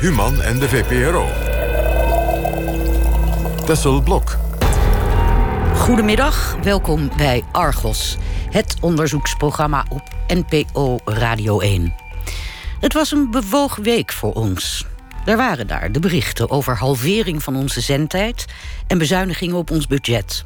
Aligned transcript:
Human 0.00 0.42
en 0.42 0.58
de 0.58 0.68
VPRO. 0.68 1.28
Tessel 3.64 4.02
Blok. 4.02 4.36
Goedemiddag, 5.74 6.56
welkom 6.62 7.10
bij 7.16 7.44
Argos, 7.52 8.16
het 8.50 8.76
onderzoeksprogramma 8.80 9.84
op 9.88 10.02
NPO 10.26 10.98
Radio 11.04 11.60
1. 11.60 11.94
Het 12.80 12.92
was 12.92 13.12
een 13.12 13.30
bewogen 13.30 13.82
week 13.82 14.12
voor 14.12 14.32
ons. 14.32 14.86
Er 15.24 15.36
waren 15.36 15.66
daar 15.66 15.92
de 15.92 16.00
berichten 16.00 16.50
over 16.50 16.76
halvering 16.76 17.42
van 17.42 17.56
onze 17.56 17.80
zendtijd 17.80 18.44
en 18.86 18.98
bezuinigingen 18.98 19.56
op 19.56 19.70
ons 19.70 19.86
budget. 19.86 20.44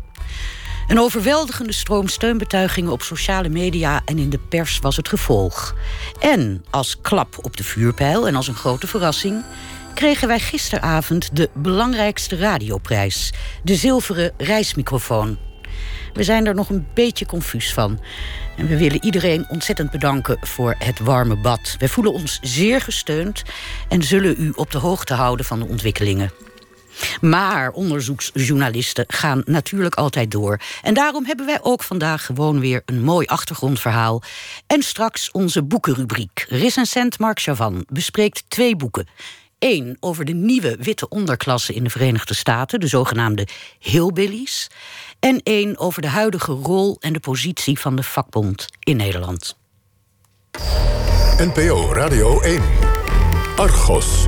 Een 0.89 1.01
overweldigende 1.01 1.73
stroom 1.73 2.09
steunbetuigingen 2.09 2.93
op 2.93 3.03
sociale 3.03 3.49
media 3.49 4.03
en 4.05 4.19
in 4.19 4.31
de 4.31 4.39
pers 4.39 4.79
was 4.79 4.97
het 4.97 5.09
gevolg. 5.09 5.75
En 6.21 6.65
als 6.71 7.01
klap 7.01 7.37
op 7.43 7.57
de 7.57 7.65
vuurpijl 7.65 8.27
en 8.27 8.35
als 8.35 8.49
een 8.49 8.55
grote 8.55 8.87
verrassing 8.87 9.45
kregen 9.95 10.29
wij 10.29 10.39
gisteravond 10.39 11.37
de 11.37 11.51
belangrijkste 11.53 12.37
radioprijs, 12.37 13.33
de 13.63 13.75
zilveren 13.75 14.33
reismicrofoon. 14.37 15.39
We 16.13 16.23
zijn 16.23 16.47
er 16.47 16.55
nog 16.55 16.71
een 16.71 16.87
beetje 16.95 17.27
confuus 17.27 17.73
van. 17.73 18.01
En 18.57 18.67
we 18.67 18.77
willen 18.77 19.05
iedereen 19.05 19.47
ontzettend 19.49 19.91
bedanken 19.91 20.39
voor 20.41 20.75
het 20.79 20.99
warme 20.99 21.37
bad. 21.37 21.77
We 21.79 21.89
voelen 21.89 22.13
ons 22.13 22.39
zeer 22.43 22.81
gesteund 22.81 23.43
en 23.89 24.03
zullen 24.03 24.35
u 24.39 24.53
op 24.55 24.71
de 24.71 24.79
hoogte 24.79 25.15
houden 25.15 25.47
van 25.47 25.59
de 25.59 25.67
ontwikkelingen. 25.67 26.31
Maar 27.21 27.71
onderzoeksjournalisten 27.71 29.05
gaan 29.09 29.43
natuurlijk 29.47 29.95
altijd 29.95 30.31
door. 30.31 30.61
En 30.83 30.95
daarom 30.95 31.25
hebben 31.25 31.47
wij 31.47 31.59
ook 31.63 31.83
vandaag 31.83 32.27
gewoon 32.27 32.61
weer 32.61 32.83
een 32.85 33.03
mooi 33.03 33.27
achtergrondverhaal. 33.27 34.23
En 34.67 34.83
straks 34.83 35.31
onze 35.31 35.63
boekenrubriek. 35.63 36.47
Recensent 36.49 37.19
Mark 37.19 37.41
Chavan 37.41 37.85
bespreekt 37.89 38.45
twee 38.49 38.77
boeken. 38.77 39.09
Eén 39.59 39.97
over 40.01 40.25
de 40.25 40.33
nieuwe 40.33 40.77
witte 40.81 41.09
onderklasse 41.09 41.75
in 41.75 41.85
de 41.85 41.91
Verenigde 41.91 42.35
Staten, 42.35 42.81
de 42.81 42.87
zogenaamde 42.87 43.47
hillbillies. 43.79 44.71
En 45.21 45.41
één 45.43 45.79
over 45.79 46.03
de 46.03 46.09
huidige 46.09 46.53
rol 46.53 46.97
en 47.01 47.13
de 47.13 47.21
positie 47.21 47.79
van 47.79 47.97
de 47.97 48.03
vakbond 48.03 48.67
in 48.79 48.97
Nederland. 48.97 49.57
NPO 51.39 51.93
Radio 51.93 52.41
1. 52.41 52.63
Argos. 53.57 54.27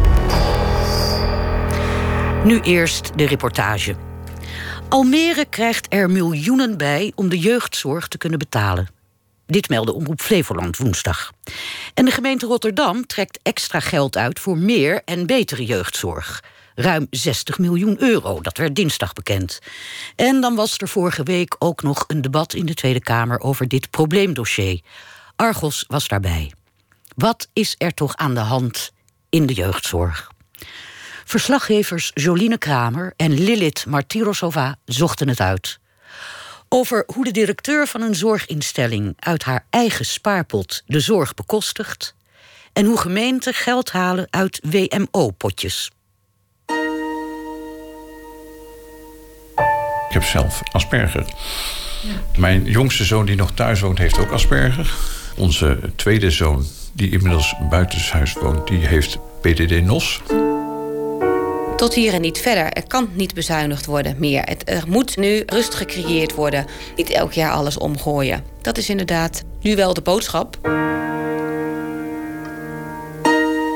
Nu 2.46 2.60
eerst 2.60 3.18
de 3.18 3.26
reportage. 3.26 3.96
Almere 4.88 5.44
krijgt 5.44 5.86
er 5.88 6.10
miljoenen 6.10 6.76
bij 6.76 7.12
om 7.14 7.28
de 7.28 7.38
jeugdzorg 7.38 8.08
te 8.08 8.18
kunnen 8.18 8.38
betalen. 8.38 8.88
Dit 9.46 9.68
meldde 9.68 9.92
Omroep 9.92 10.20
Flevoland 10.20 10.76
woensdag. 10.76 11.32
En 11.94 12.04
de 12.04 12.10
gemeente 12.10 12.46
Rotterdam 12.46 13.06
trekt 13.06 13.38
extra 13.42 13.80
geld 13.80 14.16
uit 14.16 14.40
voor 14.40 14.58
meer 14.58 15.02
en 15.04 15.26
betere 15.26 15.64
jeugdzorg. 15.64 16.42
Ruim 16.74 17.06
60 17.10 17.58
miljoen 17.58 18.02
euro, 18.02 18.40
dat 18.40 18.56
werd 18.56 18.74
dinsdag 18.74 19.12
bekend. 19.12 19.58
En 20.16 20.40
dan 20.40 20.54
was 20.54 20.78
er 20.78 20.88
vorige 20.88 21.22
week 21.22 21.56
ook 21.58 21.82
nog 21.82 22.04
een 22.06 22.20
debat 22.20 22.54
in 22.54 22.66
de 22.66 22.74
Tweede 22.74 23.00
Kamer 23.00 23.40
over 23.40 23.68
dit 23.68 23.90
probleemdossier. 23.90 24.80
Argos 25.36 25.84
was 25.88 26.08
daarbij. 26.08 26.52
Wat 27.16 27.48
is 27.52 27.74
er 27.78 27.94
toch 27.94 28.16
aan 28.16 28.34
de 28.34 28.40
hand 28.40 28.92
in 29.28 29.46
de 29.46 29.54
jeugdzorg? 29.54 30.34
Verslaggevers 31.28 32.10
Joline 32.14 32.58
Kramer 32.58 33.12
en 33.16 33.32
Lilith 33.32 33.86
Martirosova 33.86 34.76
zochten 34.84 35.28
het 35.28 35.40
uit. 35.40 35.78
Over 36.68 37.04
hoe 37.06 37.24
de 37.24 37.30
directeur 37.30 37.86
van 37.86 38.00
een 38.00 38.14
zorginstelling 38.14 39.16
uit 39.18 39.44
haar 39.44 39.66
eigen 39.70 40.04
spaarpot 40.04 40.82
de 40.86 41.00
zorg 41.00 41.34
bekostigt. 41.34 42.14
En 42.72 42.86
hoe 42.86 42.98
gemeenten 42.98 43.54
geld 43.54 43.90
halen 43.90 44.26
uit 44.30 44.60
WMO-potjes. 44.70 45.90
Ik 50.08 50.12
heb 50.12 50.24
zelf 50.24 50.60
Asperger. 50.72 51.24
Ja. 52.02 52.38
Mijn 52.38 52.64
jongste 52.64 53.04
zoon 53.04 53.26
die 53.26 53.36
nog 53.36 53.52
thuis 53.52 53.80
woont, 53.80 53.98
heeft 53.98 54.18
ook 54.18 54.30
Asperger. 54.30 54.94
Onze 55.36 55.78
tweede 55.96 56.30
zoon, 56.30 56.66
die 56.92 57.10
inmiddels 57.10 57.54
buitenshuis 57.70 58.32
woont, 58.32 58.66
die 58.66 58.86
heeft 58.86 59.18
PDD-NOS. 59.40 60.20
Tot 61.76 61.94
hier 61.94 62.14
en 62.14 62.20
niet 62.20 62.38
verder. 62.38 62.72
Er 62.72 62.86
kan 62.86 63.08
niet 63.12 63.34
bezuinigd 63.34 63.86
worden 63.86 64.16
meer. 64.18 64.42
Het, 64.42 64.70
er 64.70 64.84
moet 64.86 65.16
nu 65.16 65.42
rust 65.46 65.74
gecreëerd 65.74 66.34
worden. 66.34 66.66
Niet 66.96 67.10
elk 67.10 67.32
jaar 67.32 67.52
alles 67.52 67.78
omgooien. 67.78 68.44
Dat 68.60 68.78
is 68.78 68.88
inderdaad 68.88 69.42
nu 69.60 69.76
wel 69.76 69.94
de 69.94 70.00
boodschap. 70.00 70.58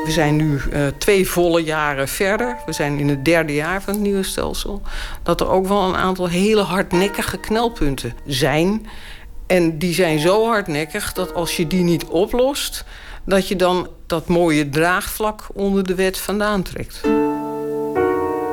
We 0.04 0.06
zijn 0.08 0.36
nu 0.36 0.60
uh, 0.72 0.86
twee 0.98 1.28
volle 1.28 1.62
jaren 1.62 2.08
verder. 2.08 2.56
We 2.66 2.72
zijn 2.72 2.98
in 2.98 3.08
het 3.08 3.24
derde 3.24 3.54
jaar 3.54 3.82
van 3.82 3.94
het 3.94 4.02
nieuwe 4.02 4.22
stelsel. 4.22 4.82
Dat 5.22 5.40
er 5.40 5.48
ook 5.48 5.66
wel 5.66 5.82
een 5.82 5.96
aantal 5.96 6.28
hele 6.28 6.62
hardnekkige 6.62 7.38
knelpunten 7.38 8.14
zijn. 8.26 8.86
En 9.46 9.78
die 9.78 9.94
zijn 9.94 10.18
zo 10.18 10.46
hardnekkig 10.46 11.12
dat 11.12 11.34
als 11.34 11.56
je 11.56 11.66
die 11.66 11.82
niet 11.82 12.04
oplost... 12.04 12.84
dat 13.24 13.48
je 13.48 13.56
dan 13.56 13.88
dat 14.06 14.28
mooie 14.28 14.68
draagvlak 14.68 15.46
onder 15.52 15.84
de 15.84 15.94
wet 15.94 16.18
vandaan 16.18 16.62
trekt. 16.62 17.00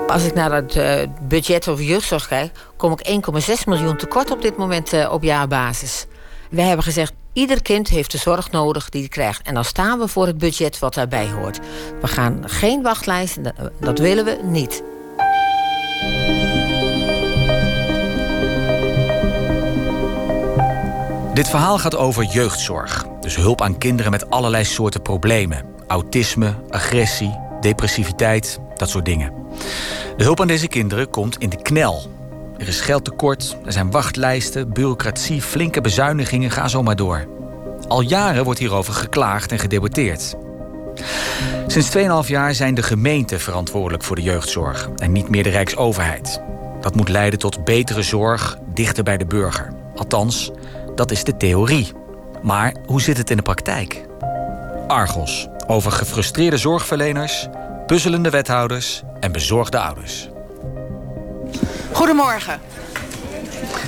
Als 0.08 0.24
ik 0.24 0.34
naar 0.34 0.52
het 0.52 0.76
uh, 0.76 0.94
budget 1.22 1.68
over 1.68 1.84
jeugdzorg 1.84 2.28
kijk, 2.28 2.52
kom 2.78 2.92
ik 2.92 3.22
1,6 3.48 3.64
miljoen 3.66 3.98
tekort 3.98 4.32
op 4.32 4.42
dit 4.42 4.58
moment 4.58 4.94
uh, 4.94 5.12
op 5.12 5.24
jaarbasis. 5.24 6.06
Wij 6.50 6.66
hebben 6.66 6.84
gezegd, 6.84 7.14
ieder 7.34 7.62
kind 7.62 7.88
heeft 7.88 8.12
de 8.12 8.18
zorg 8.18 8.52
nodig 8.52 8.90
die 8.90 9.02
hij 9.02 9.10
krijgt. 9.10 9.48
En 9.48 9.54
dan 9.54 9.66
staan 9.66 10.00
we 10.00 10.08
voor 10.08 10.26
het 10.26 10.38
budget 10.38 10.80
wat 10.80 10.94
daarbij 10.94 11.30
hoort. 11.30 11.60
We 12.02 12.08
gaan 12.08 12.44
geen 12.46 12.82
wachtlijst, 12.82 13.38
dat 13.80 14.00
willen 14.00 14.26
we 14.26 14.40
niet. 14.44 14.84
Dit 21.34 21.48
verhaal 21.48 21.78
gaat 21.78 21.96
over 21.96 22.24
jeugdzorg. 22.24 23.06
Dus 23.22 23.36
hulp 23.36 23.62
aan 23.62 23.78
kinderen 23.78 24.12
met 24.12 24.30
allerlei 24.30 24.64
soorten 24.66 25.02
problemen. 25.02 25.66
Autisme, 25.88 26.54
agressie, 26.70 27.40
depressiviteit, 27.62 28.60
dat 28.76 28.90
soort 28.90 29.06
dingen. 29.06 29.47
De 30.18 30.24
hulp 30.24 30.42
aan 30.42 30.48
deze 30.48 30.68
kinderen 30.68 31.10
komt 31.10 31.38
in 31.38 31.50
de 31.50 31.62
knel. 31.62 32.12
Er 32.58 32.68
is 32.68 32.82
geldtekort, 32.82 33.58
er 33.66 33.72
zijn 33.72 33.92
wachtlijsten, 33.92 34.74
bureaucratie, 34.74 35.42
flinke 35.42 35.82
bezuinigingen, 35.82 36.52
ga 36.52 36.68
zo 36.68 36.84
maar 36.84 36.96
door. 36.96 37.28
Al 37.88 38.02
jaren 38.02 38.44
wordt 38.44 38.60
hierover 38.60 38.94
geklaagd 38.94 39.52
en 39.52 39.60
gedebatteerd. 39.60 40.36
Sinds 41.68 41.98
2,5 41.98 42.04
jaar 42.28 42.54
zijn 42.54 42.76
de 42.76 42.84
gemeenten 42.84 43.40
verantwoordelijk 43.40 44.04
voor 44.04 44.16
de 44.16 44.22
jeugdzorg 44.22 44.90
en 44.96 45.12
niet 45.12 45.30
meer 45.30 45.44
de 45.44 45.50
Rijksoverheid. 45.50 46.42
Dat 46.82 46.96
moet 46.96 47.10
leiden 47.10 47.40
tot 47.40 47.64
betere 47.64 48.02
zorg 48.02 48.58
dichter 48.74 49.04
bij 49.04 49.18
de 49.18 49.26
burger. 49.26 49.74
Althans, 49.96 50.52
dat 50.96 51.12
is 51.12 51.24
de 51.24 51.38
theorie. 51.38 51.92
Maar 52.42 52.76
hoe 52.86 53.02
zit 53.02 53.18
het 53.18 53.30
in 53.30 53.38
de 53.38 53.44
praktijk? 53.44 54.06
Argos, 54.88 55.48
over 55.68 55.92
gefrustreerde 55.92 56.58
zorgverleners, 56.58 57.48
puzzelende 57.88 58.30
wethouders 58.30 59.02
en 59.20 59.32
bezorgde 59.32 59.80
ouders. 59.80 60.30
Goedemorgen. 61.92 62.60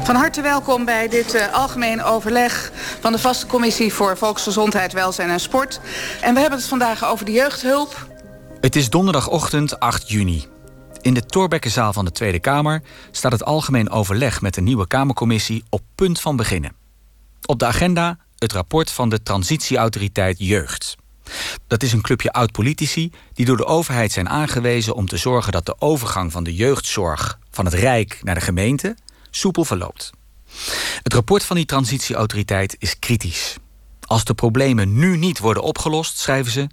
Van 0.04 0.16
harte 0.16 0.42
welkom 0.42 0.86
bij 0.86 1.08
dit 1.08 1.36
uh, 1.36 1.54
algemeen 1.54 2.04
overleg 2.04 2.72
van 3.00 3.12
de 3.12 3.20
vaste 3.20 3.46
commissie 3.46 3.94
voor 3.94 4.18
volksgezondheid, 4.18 4.94
welzijn 4.94 5.30
en 5.30 5.40
sport. 5.40 5.80
En 6.22 6.34
we 6.34 6.40
hebben 6.40 6.60
het 6.60 6.68
vandaag 6.68 7.06
over 7.06 7.26
de 7.26 7.32
jeugdhulp. 7.32 8.08
Het 8.62 8.76
is 8.76 8.90
donderdagochtend 8.90 9.80
8 9.80 10.10
juni. 10.10 10.46
In 11.02 11.14
de 11.14 11.26
Torbekkenzaal 11.26 11.94
van 11.94 12.06
de 12.06 12.12
Tweede 12.12 12.40
Kamer 12.40 12.82
staat 13.12 13.32
het 13.32 13.44
algemeen 13.46 13.90
overleg 13.90 14.42
met 14.42 14.54
de 14.54 14.62
nieuwe 14.62 14.88
Kamercommissie 14.88 15.64
op 15.70 15.82
punt 15.96 16.22
van 16.22 16.36
beginnen. 16.36 16.76
Op 17.46 17.60
de 17.60 17.66
agenda 17.66 18.18
het 18.38 18.52
rapport 18.52 18.92
van 18.92 19.10
de 19.10 19.24
Transitieautoriteit 19.24 20.36
Jeugd. 20.40 20.96
Dat 21.68 21.84
is 21.84 21.94
een 21.94 22.02
clubje 22.02 22.32
oud-politici 22.32 23.12
die 23.34 23.46
door 23.46 23.58
de 23.58 23.66
overheid 23.66 24.12
zijn 24.12 24.30
aangewezen 24.30 24.96
om 24.96 25.08
te 25.08 25.18
zorgen 25.18 25.52
dat 25.52 25.66
de 25.66 25.82
overgang 25.82 26.32
van 26.32 26.44
de 26.44 26.56
jeugdzorg 26.56 27.40
van 27.52 27.66
het 27.66 27.74
Rijk 27.74 28.20
naar 28.24 28.36
de 28.36 28.42
gemeente 28.42 28.96
soepel 29.30 29.66
verloopt. 29.66 30.12
Het 31.04 31.14
rapport 31.14 31.44
van 31.44 31.56
die 31.56 31.66
transitieautoriteit 31.66 32.76
is 32.80 33.00
kritisch. 33.00 33.58
Als 34.06 34.24
de 34.24 34.34
problemen 34.34 34.94
nu 34.98 35.18
niet 35.18 35.40
worden 35.40 35.64
opgelost, 35.64 36.18
schrijven 36.18 36.52
ze, 36.52 36.68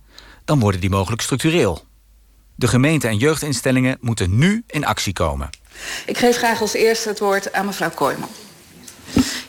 dan 0.45 0.61
worden 0.61 0.81
die 0.81 0.91
mogelijk 0.91 1.23
structureel. 1.23 1.85
De 2.55 2.69
gemeente 2.69 3.09
en 3.09 3.17
jeugdinstellingen 3.17 3.99
moeten 4.01 4.39
nu 4.39 4.65
in 4.67 4.85
actie 4.85 5.13
komen. 5.13 5.51
Ik 6.07 6.19
geef 6.19 6.37
graag 6.37 6.61
als 6.61 6.73
eerste 6.73 7.09
het 7.09 7.19
woord 7.19 7.53
aan 7.53 7.67
mevrouw 7.67 7.91
Kooijman. 7.91 8.29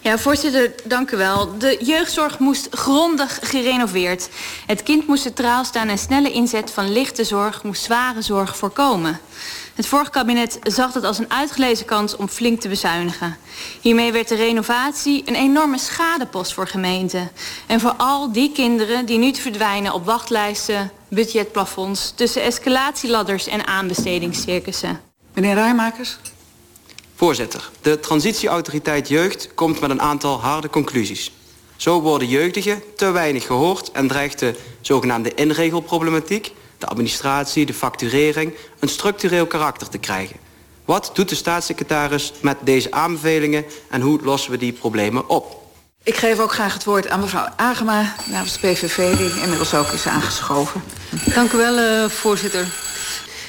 Ja, 0.02 0.18
voorzitter, 0.18 0.74
dank 0.84 1.12
u 1.12 1.18
wel. 1.18 1.58
De 1.58 1.78
jeugdzorg 1.82 2.40
moest 2.40 2.68
grondig 2.72 3.40
gerenoveerd. 3.42 4.30
Het 4.66 4.84
kind 4.84 5.08
moest 5.08 5.22
centraal 5.22 5.66
staan 5.66 5.88
en 5.88 5.98
snelle 5.98 6.32
inzet 6.32 6.72
van 6.72 6.92
lichte 6.92 7.24
zorg 7.24 7.64
moest 7.64 7.84
zware 7.84 8.22
zorg 8.22 8.58
voorkomen. 8.58 9.20
Het 9.76 9.88
vorige 9.88 10.12
kabinet 10.12 10.60
zag 10.64 10.94
het 10.94 11.04
als 11.04 11.18
een 11.18 11.32
uitgelezen 11.32 11.86
kans 11.86 12.16
om 12.16 12.28
flink 12.28 12.62
te 12.62 12.68
bezuinigen. 12.68 13.38
Hiermee 13.82 14.12
werd 14.12 14.28
de 14.28 14.36
renovatie 14.36 15.24
een 15.26 15.36
enorme 15.36 15.78
schadepost 15.78 16.54
voor 16.54 16.68
gemeenten. 16.68 17.32
En 17.68 17.80
voor 17.80 17.94
al 17.98 18.32
die 18.32 18.52
kinderen 18.52 19.06
die 19.06 19.18
nu 19.18 19.36
verdwijnen 19.36 19.94
op 19.94 20.06
wachtlijsten, 20.06 20.92
budgetplafonds, 21.10 22.12
tussen 22.16 22.42
escalatieladders 22.42 23.48
en 23.48 23.68
aanbestedingscircussen. 23.68 25.00
Meneer 25.34 25.54
Rijmakers? 25.54 26.18
Voorzitter, 27.18 27.70
de 27.82 28.00
transitieautoriteit 28.00 29.08
jeugd 29.08 29.54
komt 29.54 29.80
met 29.80 29.90
een 29.90 30.02
aantal 30.02 30.42
harde 30.42 30.70
conclusies. 30.70 31.32
Zo 31.76 32.02
worden 32.02 32.28
jeugdigen 32.28 32.82
te 32.96 33.12
weinig 33.12 33.46
gehoord 33.46 33.92
en 33.92 34.08
dreigt 34.08 34.40
de 34.40 34.56
zogenaamde 34.82 35.34
inregelproblematiek, 35.34 36.52
de 36.78 36.86
administratie, 36.86 37.66
de 37.66 37.74
facturering, 37.74 38.54
een 38.80 38.90
structureel 38.90 39.48
karakter 39.48 39.90
te 39.90 39.98
krijgen. 39.98 40.36
Wat 40.86 41.12
doet 41.14 41.30
de 41.30 41.36
staatssecretaris 41.36 42.34
met 42.42 42.58
deze 42.64 42.92
aanbevelingen 42.92 43.66
en 43.90 44.02
hoe 44.02 44.20
lossen 44.24 44.52
we 44.52 44.58
die 44.58 44.74
problemen 44.74 45.30
op? 45.30 45.66
Ik 46.04 46.16
geef 46.16 46.40
ook 46.40 46.52
graag 46.52 46.74
het 46.74 46.84
woord 46.84 47.10
aan 47.10 47.20
mevrouw 47.20 47.48
Agema 47.56 48.16
namens 48.26 48.54
de 48.54 48.68
PVV... 48.68 49.18
die 49.18 49.42
inmiddels 49.42 49.74
ook 49.74 49.88
is 49.88 50.08
aangeschoven. 50.08 50.84
Dank 51.34 51.52
u 51.52 51.58
wel, 51.58 51.78
uh, 51.78 52.10
voorzitter. 52.10 52.87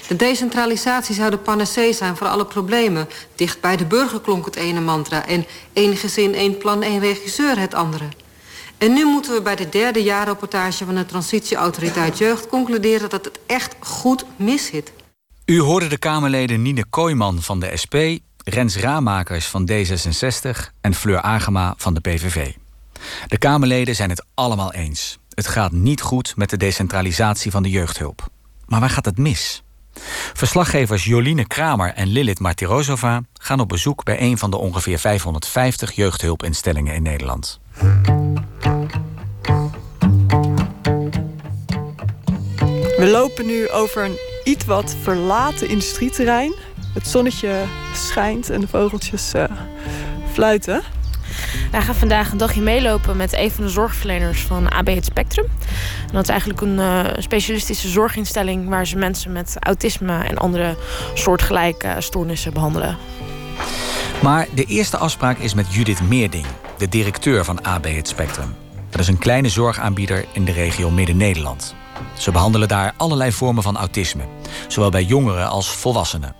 De 0.09 0.17
decentralisatie 0.17 1.15
zou 1.15 1.31
de 1.31 1.39
panacee 1.39 1.93
zijn 1.93 2.17
voor 2.17 2.27
alle 2.27 2.47
problemen. 2.47 3.09
Dicht 3.35 3.61
bij 3.61 3.77
de 3.77 3.85
burger 3.85 4.21
klonk 4.21 4.45
het 4.45 4.57
ene 4.57 4.81
mantra... 4.81 5.27
en 5.27 5.47
één 5.73 5.97
gezin, 5.97 6.35
één 6.35 6.59
plan, 6.59 6.83
één 6.83 7.01
regisseur 7.01 7.59
het 7.59 7.75
andere. 7.75 8.05
En 8.79 8.93
nu 8.93 9.05
moeten 9.05 9.35
we 9.35 9.43
bij 9.43 9.57
de 9.57 9.69
derde 9.69 10.03
jaarrapportage 10.03 10.85
van 10.85 10.95
de 10.95 11.07
Transitieautoriteit 11.07 12.19
Jeugd... 12.19 12.49
concluderen 12.49 13.11
dat 13.11 13.25
het 13.25 13.39
echt 13.47 13.77
goed 13.79 14.25
miszit. 14.37 14.93
U 15.45 15.61
hoorde 15.61 15.87
de 15.87 15.99
Kamerleden 15.99 16.63
Nine 16.63 16.85
Kooijman 16.91 17.43
van 17.43 17.61
de 17.61 17.77
SP... 17.83 17.95
Rens 18.45 18.77
Raamakers 18.77 19.47
van 19.47 19.71
D66 19.71 20.51
en 20.81 20.95
Fleur 20.95 21.21
Agema 21.21 21.75
van 21.77 21.95
de 21.95 22.01
PVV. 22.01 22.53
De 23.27 23.39
Kamerleden 23.39 23.95
zijn 23.95 24.11
het 24.11 24.25
allemaal 24.35 24.73
eens. 24.73 25.19
Het 25.35 25.47
gaat 25.47 25.73
niet 25.73 26.01
goed 26.01 26.37
met 26.37 26.51
de 26.51 26.57
decentralisatie 26.57 27.51
van 27.51 27.63
de 27.63 27.71
jeugdhulp. 27.71 28.29
Maar 28.67 28.81
waar 28.81 28.91
gaat 28.91 29.05
het 29.05 29.19
mis? 29.19 29.63
Verslaggevers 30.39 31.05
Joline 31.05 31.47
Kramer 31.47 31.95
en 31.95 32.07
Lilith 32.07 32.39
Martirosova 32.39 33.23
gaan 33.33 33.61
op 33.61 33.69
bezoek 33.69 34.05
bij 34.05 34.21
een 34.21 34.39
van 34.39 34.51
de 34.51 34.57
ongeveer 34.57 34.99
550 34.99 35.93
jeugdhulpinstellingen 35.93 36.95
in 36.95 37.03
Nederland. 37.03 37.61
We 42.97 43.09
lopen 43.11 43.47
nu 43.47 43.69
over 43.69 44.05
een 44.05 44.19
iets 44.45 44.65
wat 44.65 44.97
verlaten 45.03 45.69
industrieterrein. 45.69 46.55
Het 46.95 47.07
zonnetje 47.07 47.65
schijnt 47.95 48.51
en 48.51 48.61
de 48.61 48.69
vogeltjes 48.69 49.35
uh, 49.35 49.45
fluiten. 50.33 50.83
Wij 51.71 51.83
gaan 51.83 51.95
vandaag 51.95 52.33
een 52.33 52.39
dagje 52.39 52.61
meelopen 52.61 53.17
met 53.17 53.33
een 53.33 53.51
van 53.51 53.65
de 53.65 53.71
zorgverleners 53.71 54.41
van 54.41 54.71
AB 54.73 54.87
Het 54.87 55.05
Spectrum. 55.05 55.47
En 56.07 56.13
dat 56.13 56.23
is 56.23 56.29
eigenlijk 56.29 56.61
een 56.61 56.79
uh, 56.79 57.05
specialistische 57.19 57.89
zorginstelling 57.89 58.69
waar 58.69 58.87
ze 58.87 58.97
mensen 58.97 59.33
met 59.33 59.57
autisme 59.59 60.25
en 60.25 60.39
andere 60.39 60.77
soortgelijke 61.15 61.95
stoornissen 61.99 62.53
behandelen. 62.53 62.97
Maar 64.23 64.47
de 64.55 64.65
eerste 64.65 64.97
afspraak 64.97 65.39
is 65.39 65.55
met 65.55 65.75
Judith 65.75 66.03
Meerding, 66.09 66.47
de 66.79 66.89
directeur 66.89 67.45
van 67.45 67.63
AB 67.63 67.85
Het 67.85 68.09
Spectrum. 68.09 68.55
Dat 68.91 69.01
is 69.01 69.09
een 69.09 69.19
kleine 69.19 69.49
zorgaanbieder 69.49 70.25
in 70.33 70.45
de 70.45 70.53
regio 70.53 70.91
Midden-Nederland. 70.91 71.75
Ze 72.17 72.31
behandelen 72.31 72.69
daar 72.69 72.95
allerlei 72.97 73.33
vormen 73.33 73.63
van 73.63 73.77
autisme, 73.77 74.23
zowel 74.69 74.91
bij 74.91 75.05
jongeren 75.05 75.49
als 75.49 75.71
volwassenen. 75.71 76.35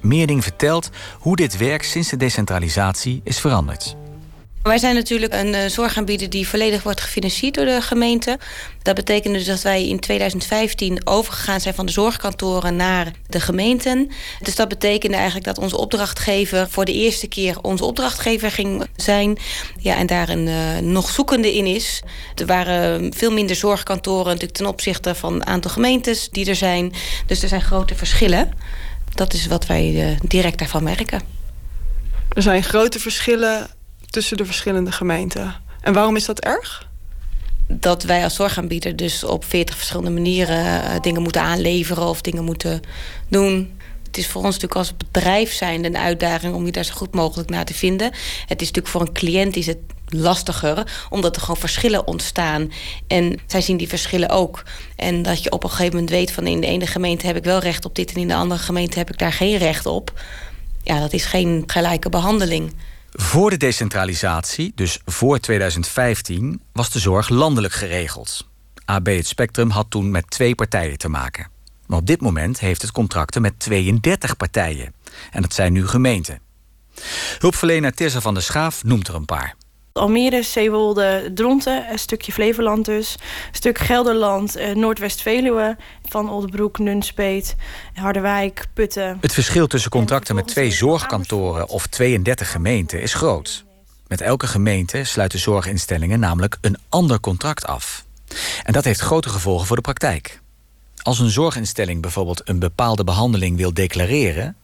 Meerding 0.00 0.42
vertelt 0.42 0.90
hoe 1.18 1.36
dit 1.36 1.56
werk 1.56 1.82
sinds 1.82 2.08
de 2.08 2.16
decentralisatie 2.16 3.20
is 3.24 3.40
veranderd. 3.40 3.96
Wij 4.64 4.78
zijn 4.78 4.94
natuurlijk 4.94 5.32
een 5.34 5.54
uh, 5.54 5.66
zorgaanbieder 5.66 6.30
die 6.30 6.48
volledig 6.48 6.82
wordt 6.82 7.00
gefinancierd 7.00 7.54
door 7.54 7.64
de 7.64 7.80
gemeente. 7.80 8.38
Dat 8.82 8.94
betekent 8.94 9.34
dus 9.34 9.44
dat 9.44 9.62
wij 9.62 9.88
in 9.88 10.00
2015 10.00 11.06
overgegaan 11.06 11.60
zijn 11.60 11.74
van 11.74 11.86
de 11.86 11.92
zorgkantoren 11.92 12.76
naar 12.76 13.12
de 13.26 13.40
gemeenten. 13.40 14.10
Dus 14.42 14.54
dat 14.54 14.68
betekende 14.68 15.16
eigenlijk 15.16 15.46
dat 15.46 15.58
onze 15.58 15.76
opdrachtgever 15.76 16.70
voor 16.70 16.84
de 16.84 16.92
eerste 16.92 17.28
keer 17.28 17.60
onze 17.60 17.84
opdrachtgever 17.84 18.50
ging 18.50 18.86
zijn. 18.96 19.38
Ja, 19.78 19.96
en 19.96 20.06
daar 20.06 20.28
een 20.28 20.46
uh, 20.46 20.78
nog 20.78 21.10
zoekende 21.10 21.54
in 21.54 21.66
is. 21.66 22.02
Er 22.34 22.46
waren 22.46 23.14
veel 23.14 23.32
minder 23.32 23.56
zorgkantoren 23.56 24.26
natuurlijk 24.26 24.52
ten 24.52 24.66
opzichte 24.66 25.14
van 25.14 25.34
het 25.34 25.44
aantal 25.44 25.70
gemeentes 25.70 26.28
die 26.30 26.46
er 26.48 26.56
zijn. 26.56 26.92
Dus 27.26 27.42
er 27.42 27.48
zijn 27.48 27.62
grote 27.62 27.94
verschillen. 27.94 28.50
Dat 29.14 29.32
is 29.32 29.46
wat 29.46 29.66
wij 29.66 29.90
uh, 29.92 30.18
direct 30.22 30.58
daarvan 30.58 30.82
merken. 30.82 31.22
Er 32.28 32.42
zijn 32.42 32.62
grote 32.62 33.00
verschillen 33.00 33.70
tussen 34.14 34.36
de 34.36 34.44
verschillende 34.44 34.92
gemeenten. 34.92 35.54
En 35.80 35.92
waarom 35.92 36.16
is 36.16 36.24
dat 36.24 36.40
erg? 36.40 36.88
Dat 37.68 38.02
wij 38.02 38.24
als 38.24 38.34
zorgaanbieder 38.34 38.96
dus 38.96 39.24
op 39.24 39.44
40 39.44 39.76
verschillende 39.76 40.10
manieren 40.10 40.64
uh, 40.64 41.00
dingen 41.00 41.22
moeten 41.22 41.42
aanleveren 41.42 42.06
of 42.06 42.20
dingen 42.20 42.44
moeten 42.44 42.80
doen. 43.28 43.78
Het 44.06 44.18
is 44.18 44.26
voor 44.26 44.42
ons 44.42 44.54
natuurlijk 44.54 44.80
als 44.80 44.96
bedrijf 44.96 45.52
zijn 45.52 45.84
een 45.84 45.96
uitdaging 45.96 46.54
om 46.54 46.66
je 46.66 46.72
daar 46.72 46.84
zo 46.84 46.94
goed 46.94 47.14
mogelijk 47.14 47.50
naar 47.50 47.64
te 47.64 47.74
vinden. 47.74 48.06
Het 48.46 48.60
is 48.60 48.66
natuurlijk 48.66 48.86
voor 48.86 49.00
een 49.00 49.12
cliënt 49.12 49.56
is 49.56 49.66
het 49.66 49.78
lastiger, 50.08 51.06
omdat 51.10 51.36
er 51.36 51.42
gewoon 51.42 51.60
verschillen 51.60 52.06
ontstaan. 52.06 52.72
En 53.06 53.40
zij 53.46 53.60
zien 53.60 53.76
die 53.76 53.88
verschillen 53.88 54.28
ook. 54.28 54.62
En 54.96 55.22
dat 55.22 55.42
je 55.42 55.52
op 55.52 55.64
een 55.64 55.70
gegeven 55.70 55.92
moment 55.92 56.10
weet 56.10 56.32
van 56.32 56.46
in 56.46 56.60
de 56.60 56.66
ene 56.66 56.86
gemeente 56.86 57.26
heb 57.26 57.36
ik 57.36 57.44
wel 57.44 57.58
recht 57.58 57.84
op 57.84 57.94
dit 57.94 58.12
en 58.12 58.20
in 58.20 58.28
de 58.28 58.34
andere 58.34 58.60
gemeente 58.60 58.98
heb 58.98 59.10
ik 59.10 59.18
daar 59.18 59.32
geen 59.32 59.56
recht 59.58 59.86
op. 59.86 60.20
Ja, 60.82 61.00
dat 61.00 61.12
is 61.12 61.24
geen 61.24 61.64
gelijke 61.66 62.08
behandeling. 62.08 62.72
Voor 63.16 63.50
de 63.50 63.56
decentralisatie, 63.56 64.72
dus 64.74 65.00
voor 65.04 65.38
2015, 65.38 66.62
was 66.72 66.90
de 66.90 66.98
zorg 66.98 67.28
landelijk 67.28 67.74
geregeld. 67.74 68.48
AB 68.84 69.06
het 69.06 69.26
Spectrum 69.26 69.70
had 69.70 69.86
toen 69.90 70.10
met 70.10 70.30
twee 70.30 70.54
partijen 70.54 70.98
te 70.98 71.08
maken. 71.08 71.48
Maar 71.86 71.98
op 71.98 72.06
dit 72.06 72.20
moment 72.20 72.60
heeft 72.60 72.82
het 72.82 72.90
contracten 72.92 73.42
met 73.42 73.58
32 73.58 74.36
partijen. 74.36 74.94
En 75.30 75.42
dat 75.42 75.54
zijn 75.54 75.72
nu 75.72 75.86
gemeenten. 75.86 76.40
Hulpverlener 77.38 77.94
Tessa 77.94 78.20
van 78.20 78.34
der 78.34 78.42
Schaaf 78.42 78.84
noemt 78.84 79.08
er 79.08 79.14
een 79.14 79.24
paar. 79.24 79.54
Almere, 80.00 80.42
Zeewolde, 80.42 81.30
Dronten, 81.34 81.90
een 81.90 81.98
stukje 81.98 82.32
Flevoland 82.32 82.84
dus. 82.84 83.12
Een 83.12 83.54
stuk 83.54 83.78
Gelderland, 83.78 84.56
eh, 84.56 84.74
Noordwest-Veluwe, 84.74 85.76
Van 86.08 86.30
Oldebroek, 86.30 86.78
Nunspeet, 86.78 87.56
Harderwijk, 87.94 88.66
Putten. 88.72 89.18
Het 89.20 89.32
verschil 89.32 89.66
tussen 89.66 89.90
contracten 89.90 90.34
met 90.34 90.46
twee 90.46 90.70
zorgkantoren 90.70 91.68
of 91.68 91.86
32 91.86 92.50
gemeenten 92.50 93.02
is 93.02 93.14
groot. 93.14 93.64
Met 94.06 94.20
elke 94.20 94.46
gemeente 94.46 95.04
sluiten 95.04 95.38
zorginstellingen 95.38 96.20
namelijk 96.20 96.58
een 96.60 96.78
ander 96.88 97.20
contract 97.20 97.66
af. 97.66 98.04
En 98.62 98.72
dat 98.72 98.84
heeft 98.84 99.00
grote 99.00 99.28
gevolgen 99.28 99.66
voor 99.66 99.76
de 99.76 99.82
praktijk. 99.82 100.40
Als 101.02 101.18
een 101.18 101.30
zorginstelling 101.30 102.02
bijvoorbeeld 102.02 102.48
een 102.48 102.58
bepaalde 102.58 103.04
behandeling 103.04 103.56
wil 103.56 103.74
declareren, 103.74 104.56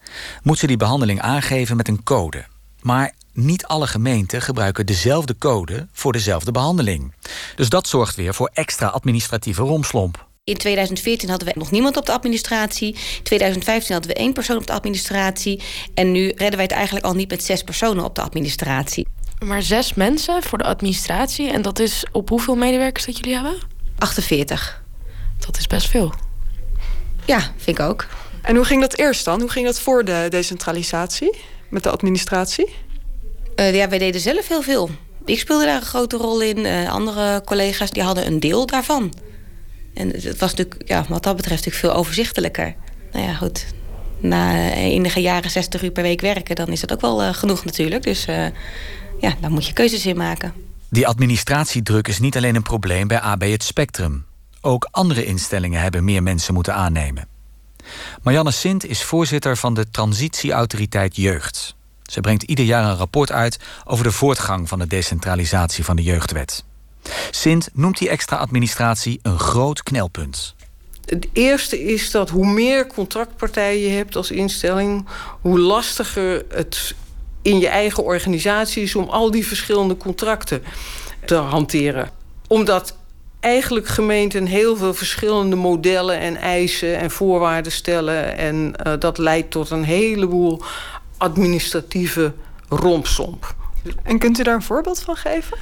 moet 0.43 0.59
ze 0.59 0.67
die 0.67 0.77
behandeling 0.77 1.21
aangeven 1.21 1.77
met 1.77 1.89
een 1.89 2.03
code. 2.03 2.45
Maar 2.81 3.15
niet 3.33 3.67
alle 3.67 3.87
gemeenten 3.87 4.43
gebruiken 4.43 4.87
dezelfde 4.87 5.39
code 5.39 5.89
voor 5.93 6.13
dezelfde 6.13 6.53
behandeling. 6.53 7.15
Dus 7.57 7.69
dat 7.69 7.89
zorgt 7.89 8.17
weer 8.17 8.35
voor 8.35 8.51
extra 8.53 8.87
administratieve 8.87 9.63
romslomp. 9.63 10.29
In 10.45 10.57
2014 10.57 11.29
hadden 11.29 11.49
we 11.49 11.55
nog 11.57 11.71
niemand 11.71 11.97
op 11.97 12.07
de 12.07 12.13
administratie. 12.13 12.89
In 12.89 13.23
2015 13.23 13.93
hadden 13.93 14.11
we 14.11 14.19
één 14.19 14.33
persoon 14.33 14.57
op 14.57 14.67
de 14.67 14.73
administratie. 14.73 15.63
En 15.95 16.13
nu 16.13 16.27
redden 16.29 16.55
wij 16.55 16.63
het 16.63 16.73
eigenlijk 16.73 17.07
al 17.07 17.15
niet 17.15 17.31
met 17.31 17.45
zes 17.45 17.63
personen 17.63 18.05
op 18.05 18.15
de 18.15 18.21
administratie. 18.21 19.07
Maar 19.45 19.63
zes 19.63 19.95
mensen 19.95 20.43
voor 20.43 20.59
de 20.59 20.65
administratie. 20.65 21.51
En 21.51 21.63
dat 21.63 21.79
is 21.79 22.05
op 22.13 22.29
hoeveel 22.29 22.57
medewerkers 22.57 23.07
dat 23.07 23.17
jullie 23.17 23.35
hebben? 23.35 23.59
48. 23.99 24.83
Dat 25.39 25.59
is 25.59 25.67
best 25.67 25.89
veel. 25.89 26.15
Ja, 27.25 27.41
vind 27.57 27.79
ik 27.79 27.85
ook. 27.85 28.07
En 28.43 28.57
hoe 28.57 28.65
ging 28.65 28.81
dat 28.81 28.99
eerst 28.99 29.25
dan? 29.25 29.41
Hoe 29.41 29.51
ging 29.51 29.67
dat 29.67 29.81
voor 29.81 30.05
de 30.05 30.27
decentralisatie 30.29 31.37
met 31.69 31.83
de 31.83 31.91
administratie? 31.91 32.75
Uh, 33.57 33.75
ja, 33.75 33.89
wij 33.89 33.99
deden 33.99 34.21
zelf 34.21 34.49
heel 34.49 34.63
veel. 34.63 34.91
Ik 35.25 35.39
speelde 35.39 35.65
daar 35.65 35.77
een 35.77 35.83
grote 35.83 36.17
rol 36.17 36.43
in. 36.43 36.59
Uh, 36.59 36.93
andere 36.93 37.43
collega's 37.45 37.91
die 37.91 38.03
hadden 38.03 38.27
een 38.27 38.41
deel 38.41 38.67
daarvan. 38.67 39.15
En 39.95 40.09
het 40.09 40.39
was 40.39 40.55
natuurlijk, 40.55 40.89
ja, 40.89 41.05
wat 41.09 41.23
dat 41.23 41.37
betreft, 41.37 41.65
natuurlijk 41.65 41.93
veel 41.93 42.01
overzichtelijker. 42.01 42.75
Nou 43.13 43.27
ja, 43.27 43.35
goed. 43.35 43.67
Na 44.19 44.73
enige 44.73 45.21
jaren 45.21 45.51
60 45.51 45.83
uur 45.83 45.91
per 45.91 46.03
week 46.03 46.21
werken, 46.21 46.57
dan 46.57 46.69
is 46.69 46.81
dat 46.81 46.93
ook 46.93 47.01
wel 47.01 47.35
genoeg 47.35 47.65
natuurlijk. 47.65 48.03
Dus 48.03 48.25
ja, 49.21 49.35
daar 49.41 49.51
moet 49.51 49.67
je 49.67 49.73
keuzes 49.73 50.07
in 50.07 50.17
maken. 50.17 50.53
Die 50.91 51.07
administratiedruk 51.07 52.09
is 52.09 52.19
niet 52.19 52.37
alleen 52.37 52.55
een 52.55 52.63
probleem 52.63 53.09
bij 53.09 53.21
AB 53.21 53.43
het 53.43 53.63
Spectrum. 53.63 54.25
Ook 54.61 54.89
andere 54.91 55.25
instellingen 55.25 55.81
hebben 55.81 56.05
meer 56.05 56.23
mensen 56.23 56.55
moeten 56.55 56.75
aannemen. 56.75 57.29
Marianne 58.23 58.51
Sint 58.51 58.87
is 58.87 59.03
voorzitter 59.03 59.57
van 59.57 59.75
de 59.75 59.91
Transitieautoriteit 59.91 61.17
Jeugd. 61.17 61.77
Ze 62.11 62.21
brengt 62.21 62.43
ieder 62.43 62.65
jaar 62.65 62.85
een 62.85 62.97
rapport 62.97 63.33
uit 63.33 63.59
over 63.85 64.05
de 64.05 64.13
voortgang 64.13 64.69
van 64.69 64.79
de 64.79 64.87
decentralisatie 64.87 65.85
van 65.85 65.97
de 65.97 66.03
jeugdwet. 66.03 66.65
Sint 67.31 67.69
noemt 67.73 67.99
die 67.99 68.09
extra 68.09 68.37
administratie 68.37 69.19
een 69.23 69.39
groot 69.39 69.83
knelpunt. 69.83 70.55
Het 71.05 71.29
eerste 71.33 71.83
is 71.83 72.11
dat 72.11 72.31
hoe 72.31 72.47
meer 72.47 72.87
contractpartijen 72.87 73.81
je 73.81 73.97
hebt 73.97 74.17
als 74.17 74.31
instelling, 74.31 75.07
hoe 75.41 75.59
lastiger 75.59 76.45
het 76.49 76.95
in 77.43 77.59
je 77.59 77.69
eigen 77.69 78.05
organisatie 78.05 78.83
is 78.83 78.95
om 78.95 79.09
al 79.09 79.31
die 79.31 79.47
verschillende 79.47 79.97
contracten 79.97 80.63
te 81.25 81.35
hanteren. 81.35 82.11
Omdat 82.47 82.97
eigenlijk 83.41 83.89
gemeenten 83.89 84.47
heel 84.47 84.77
veel 84.77 84.95
verschillende 84.95 85.57
modellen 85.57 86.19
en 86.19 86.37
eisen 86.37 86.99
en 86.99 87.11
voorwaarden 87.11 87.73
stellen. 87.73 88.37
En 88.37 88.75
uh, 88.87 88.93
dat 88.99 89.19
leidt 89.19 89.51
tot 89.51 89.71
een 89.71 89.85
heleboel 89.85 90.63
administratieve 91.21 92.33
rompsomp. 92.69 93.55
En 94.03 94.19
kunt 94.19 94.39
u 94.39 94.43
daar 94.43 94.55
een 94.55 94.63
voorbeeld 94.63 95.01
van 95.01 95.17
geven? 95.17 95.59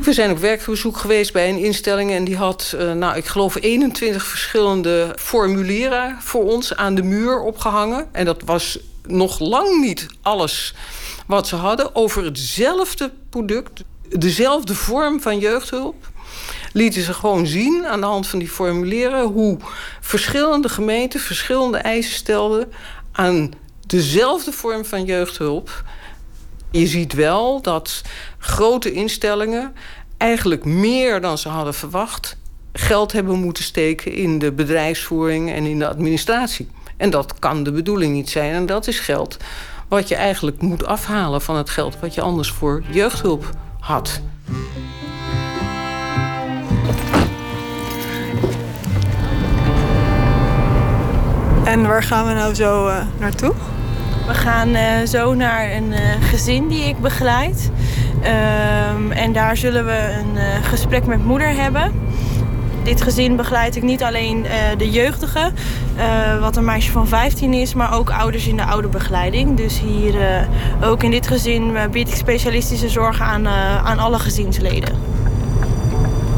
We 0.00 0.12
zijn 0.12 0.30
op 0.30 0.38
werkbezoek 0.38 0.96
geweest 0.96 1.32
bij 1.32 1.48
een 1.48 1.58
instelling 1.58 2.10
en 2.10 2.24
die 2.24 2.36
had, 2.36 2.74
uh, 2.74 2.92
nou, 2.92 3.16
ik 3.16 3.26
geloof, 3.26 3.56
21 3.60 4.26
verschillende 4.26 5.14
formulieren 5.18 6.16
voor 6.20 6.44
ons 6.44 6.76
aan 6.76 6.94
de 6.94 7.02
muur 7.02 7.40
opgehangen. 7.40 8.08
En 8.12 8.24
dat 8.24 8.42
was 8.44 8.78
nog 9.06 9.38
lang 9.38 9.80
niet 9.80 10.06
alles 10.22 10.74
wat 11.26 11.48
ze 11.48 11.56
hadden 11.56 11.94
over 11.94 12.24
hetzelfde 12.24 13.12
product, 13.30 13.84
dezelfde 14.08 14.74
vorm 14.74 15.20
van 15.20 15.38
jeugdhulp. 15.38 16.10
Lieten 16.72 17.02
ze 17.02 17.14
gewoon 17.14 17.46
zien 17.46 17.86
aan 17.86 18.00
de 18.00 18.06
hand 18.06 18.26
van 18.26 18.38
die 18.38 18.48
formulieren 18.48 19.24
hoe 19.26 19.56
verschillende 20.00 20.68
gemeenten 20.68 21.20
verschillende 21.20 21.78
eisen 21.78 22.12
stelden 22.12 22.72
aan 23.12 23.50
dezelfde 23.88 24.52
vorm 24.52 24.84
van 24.84 25.04
jeugdhulp. 25.04 25.84
Je 26.70 26.86
ziet 26.86 27.12
wel 27.12 27.62
dat 27.62 28.02
grote 28.38 28.92
instellingen 28.92 29.74
eigenlijk 30.16 30.64
meer 30.64 31.20
dan 31.20 31.38
ze 31.38 31.48
hadden 31.48 31.74
verwacht 31.74 32.36
geld 32.72 33.12
hebben 33.12 33.38
moeten 33.38 33.64
steken 33.64 34.12
in 34.12 34.38
de 34.38 34.52
bedrijfsvoering 34.52 35.52
en 35.52 35.64
in 35.64 35.78
de 35.78 35.88
administratie. 35.88 36.68
En 36.96 37.10
dat 37.10 37.38
kan 37.38 37.62
de 37.62 37.72
bedoeling 37.72 38.12
niet 38.12 38.30
zijn. 38.30 38.54
En 38.54 38.66
dat 38.66 38.86
is 38.86 38.98
geld 38.98 39.36
wat 39.88 40.08
je 40.08 40.14
eigenlijk 40.14 40.60
moet 40.60 40.86
afhalen 40.86 41.42
van 41.42 41.56
het 41.56 41.70
geld 41.70 42.00
wat 42.00 42.14
je 42.14 42.20
anders 42.20 42.50
voor 42.50 42.82
jeugdhulp 42.90 43.50
had. 43.80 44.20
En 51.64 51.86
waar 51.86 52.02
gaan 52.02 52.26
we 52.26 52.32
nou 52.32 52.54
zo 52.54 52.88
uh, 52.88 53.06
naartoe? 53.18 53.54
We 54.28 54.34
gaan 54.34 54.68
uh, 54.68 54.82
zo 55.06 55.34
naar 55.34 55.72
een 55.72 55.92
uh, 55.92 55.98
gezin 56.20 56.68
die 56.68 56.84
ik 56.84 56.98
begeleid. 56.98 57.70
Um, 58.96 59.12
en 59.12 59.32
daar 59.32 59.56
zullen 59.56 59.86
we 59.86 60.16
een 60.18 60.62
gesprek 60.62 61.06
met 61.06 61.24
moeder 61.24 61.54
hebben 61.54 61.92
dit 62.82 63.02
gezin 63.02 63.36
begeleid 63.36 63.76
ik 63.76 63.82
niet 63.82 64.02
alleen 64.02 64.46
de 64.78 64.90
jeugdige, 64.90 65.52
uh, 65.96 66.40
wat 66.40 66.56
een 66.56 66.64
meisje 66.64 66.90
van 66.90 67.08
15 67.08 67.54
is, 67.54 67.74
maar 67.74 67.94
ook 67.94 68.10
ouders 68.10 68.46
in 68.46 68.56
de 68.56 68.64
ouderbegeleiding. 68.64 69.56
Dus 69.56 69.80
hier 69.80 70.14
ook 70.82 71.02
in 71.02 71.10
dit 71.10 71.26
gezin 71.26 71.76
bied 71.90 72.08
ik 72.08 72.14
specialistische 72.14 72.88
zorg 72.88 73.20
aan, 73.20 73.48
aan 73.84 73.98
alle 73.98 74.18
gezinsleden. 74.18 74.98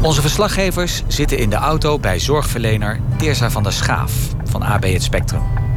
Onze 0.00 0.20
verslaggevers 0.20 1.02
zitten 1.06 1.38
in 1.38 1.50
de 1.50 1.56
auto 1.56 1.98
bij 1.98 2.18
zorgverlener 2.18 3.00
Teersa 3.16 3.50
van 3.50 3.62
der 3.62 3.72
Schaaf 3.72 4.12
van 4.44 4.62
AB 4.62 4.84
Het 4.84 5.02
Spectrum. 5.02 5.69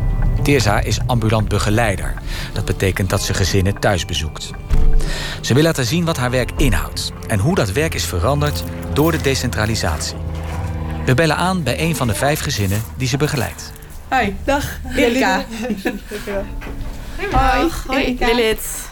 Teersa 0.44 0.80
is 0.80 1.00
ambulant 1.06 1.48
begeleider. 1.48 2.14
Dat 2.54 2.66
betekent 2.66 3.10
dat 3.10 3.22
ze 3.22 3.34
gezinnen 3.34 3.80
thuis 3.80 4.06
bezoekt. 4.06 4.52
Ze 5.42 5.54
wil 5.54 5.64
laten 5.64 5.86
zien 5.86 6.06
wat 6.06 6.18
haar 6.18 6.32
werk 6.32 6.52
inhoudt 6.58 7.12
en 7.28 7.40
hoe 7.40 7.56
dat 7.56 7.72
werk 7.72 7.94
is 7.94 8.06
veranderd 8.06 8.64
door 8.94 9.12
de 9.12 9.22
decentralisatie. 9.22 10.16
We 11.06 11.14
bellen 11.14 11.36
aan 11.36 11.64
bij 11.64 11.80
een 11.80 11.96
van 11.96 12.08
de 12.08 12.14
vijf 12.14 12.40
gezinnen 12.40 12.82
die 12.98 13.08
ze 13.08 13.18
begeleidt. 13.18 13.72
Hoi, 14.08 14.36
dag. 14.44 14.80
Erika. 14.96 15.46
Hoi, 17.32 17.70
Hoi 17.88 18.18
Lilith. 18.20 18.90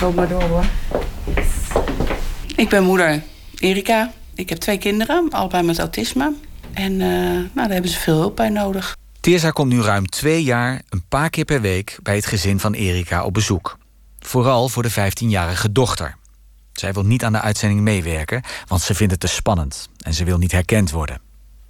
Kom 0.00 0.14
maar 0.14 0.28
door 0.28 0.42
hoor. 0.42 0.64
Ik 2.56 2.68
ben 2.68 2.84
moeder 2.84 3.22
Erika. 3.58 4.12
Ik 4.34 4.48
heb 4.48 4.58
twee 4.58 4.78
kinderen, 4.78 5.26
allebei 5.30 5.62
met 5.62 5.78
autisme. 5.78 6.32
En 6.72 6.92
uh, 6.92 6.98
nou, 6.98 7.48
daar 7.54 7.70
hebben 7.70 7.90
ze 7.90 7.98
veel 7.98 8.16
hulp 8.18 8.36
bij 8.36 8.48
nodig. 8.48 8.96
Teersa 9.24 9.50
komt 9.50 9.72
nu 9.72 9.80
ruim 9.80 10.06
twee 10.06 10.42
jaar 10.42 10.82
een 10.88 11.06
paar 11.08 11.30
keer 11.30 11.44
per 11.44 11.60
week 11.60 11.98
bij 12.02 12.14
het 12.14 12.26
gezin 12.26 12.60
van 12.60 12.72
Erika 12.72 13.24
op 13.24 13.34
bezoek. 13.34 13.78
Vooral 14.18 14.68
voor 14.68 14.82
de 14.82 14.92
15-jarige 14.92 15.72
dochter. 15.72 16.16
Zij 16.72 16.92
wil 16.92 17.04
niet 17.04 17.24
aan 17.24 17.32
de 17.32 17.40
uitzending 17.40 17.80
meewerken, 17.80 18.42
want 18.66 18.80
ze 18.80 18.94
vindt 18.94 19.12
het 19.12 19.20
te 19.20 19.26
spannend 19.26 19.88
en 19.98 20.14
ze 20.14 20.24
wil 20.24 20.38
niet 20.38 20.52
herkend 20.52 20.90
worden. 20.90 21.20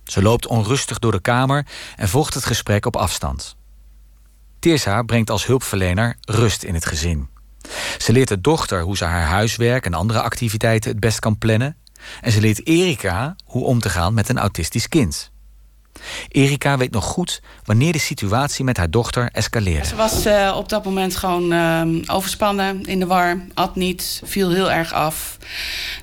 Ze 0.04 0.22
loopt 0.22 0.46
onrustig 0.46 0.98
door 0.98 1.12
de 1.12 1.20
kamer 1.20 1.66
en 1.96 2.08
volgt 2.08 2.34
het 2.34 2.44
gesprek 2.44 2.86
op 2.86 2.96
afstand. 2.96 3.56
Teersa 4.58 5.02
brengt 5.02 5.30
als 5.30 5.46
hulpverlener 5.46 6.16
rust 6.20 6.62
in 6.62 6.74
het 6.74 6.86
gezin. 6.86 7.28
Ze 7.98 8.12
leert 8.12 8.28
de 8.28 8.40
dochter 8.40 8.82
hoe 8.82 8.96
ze 8.96 9.04
haar 9.04 9.26
huiswerk 9.26 9.86
en 9.86 9.94
andere 9.94 10.20
activiteiten 10.20 10.90
het 10.90 11.00
best 11.00 11.18
kan 11.18 11.38
plannen. 11.38 11.76
En 12.20 12.32
ze 12.32 12.40
leert 12.40 12.66
Erika 12.66 13.36
hoe 13.44 13.64
om 13.64 13.80
te 13.80 13.90
gaan 13.90 14.14
met 14.14 14.28
een 14.28 14.38
autistisch 14.38 14.88
kind. 14.88 15.32
Erika 16.28 16.76
weet 16.76 16.90
nog 16.90 17.04
goed 17.04 17.40
wanneer 17.64 17.92
de 17.92 17.98
situatie 17.98 18.64
met 18.64 18.76
haar 18.76 18.90
dochter 18.90 19.28
escaleerde. 19.32 19.86
Ze 19.86 19.96
was 19.96 20.26
uh, 20.26 20.54
op 20.56 20.68
dat 20.68 20.84
moment 20.84 21.16
gewoon 21.16 21.52
uh, 21.52 21.82
overspannen, 22.06 22.84
in 22.84 22.98
de 22.98 23.06
war, 23.06 23.40
at 23.54 23.76
niet, 23.76 24.20
viel 24.24 24.50
heel 24.50 24.70
erg 24.70 24.92
af. 24.92 25.38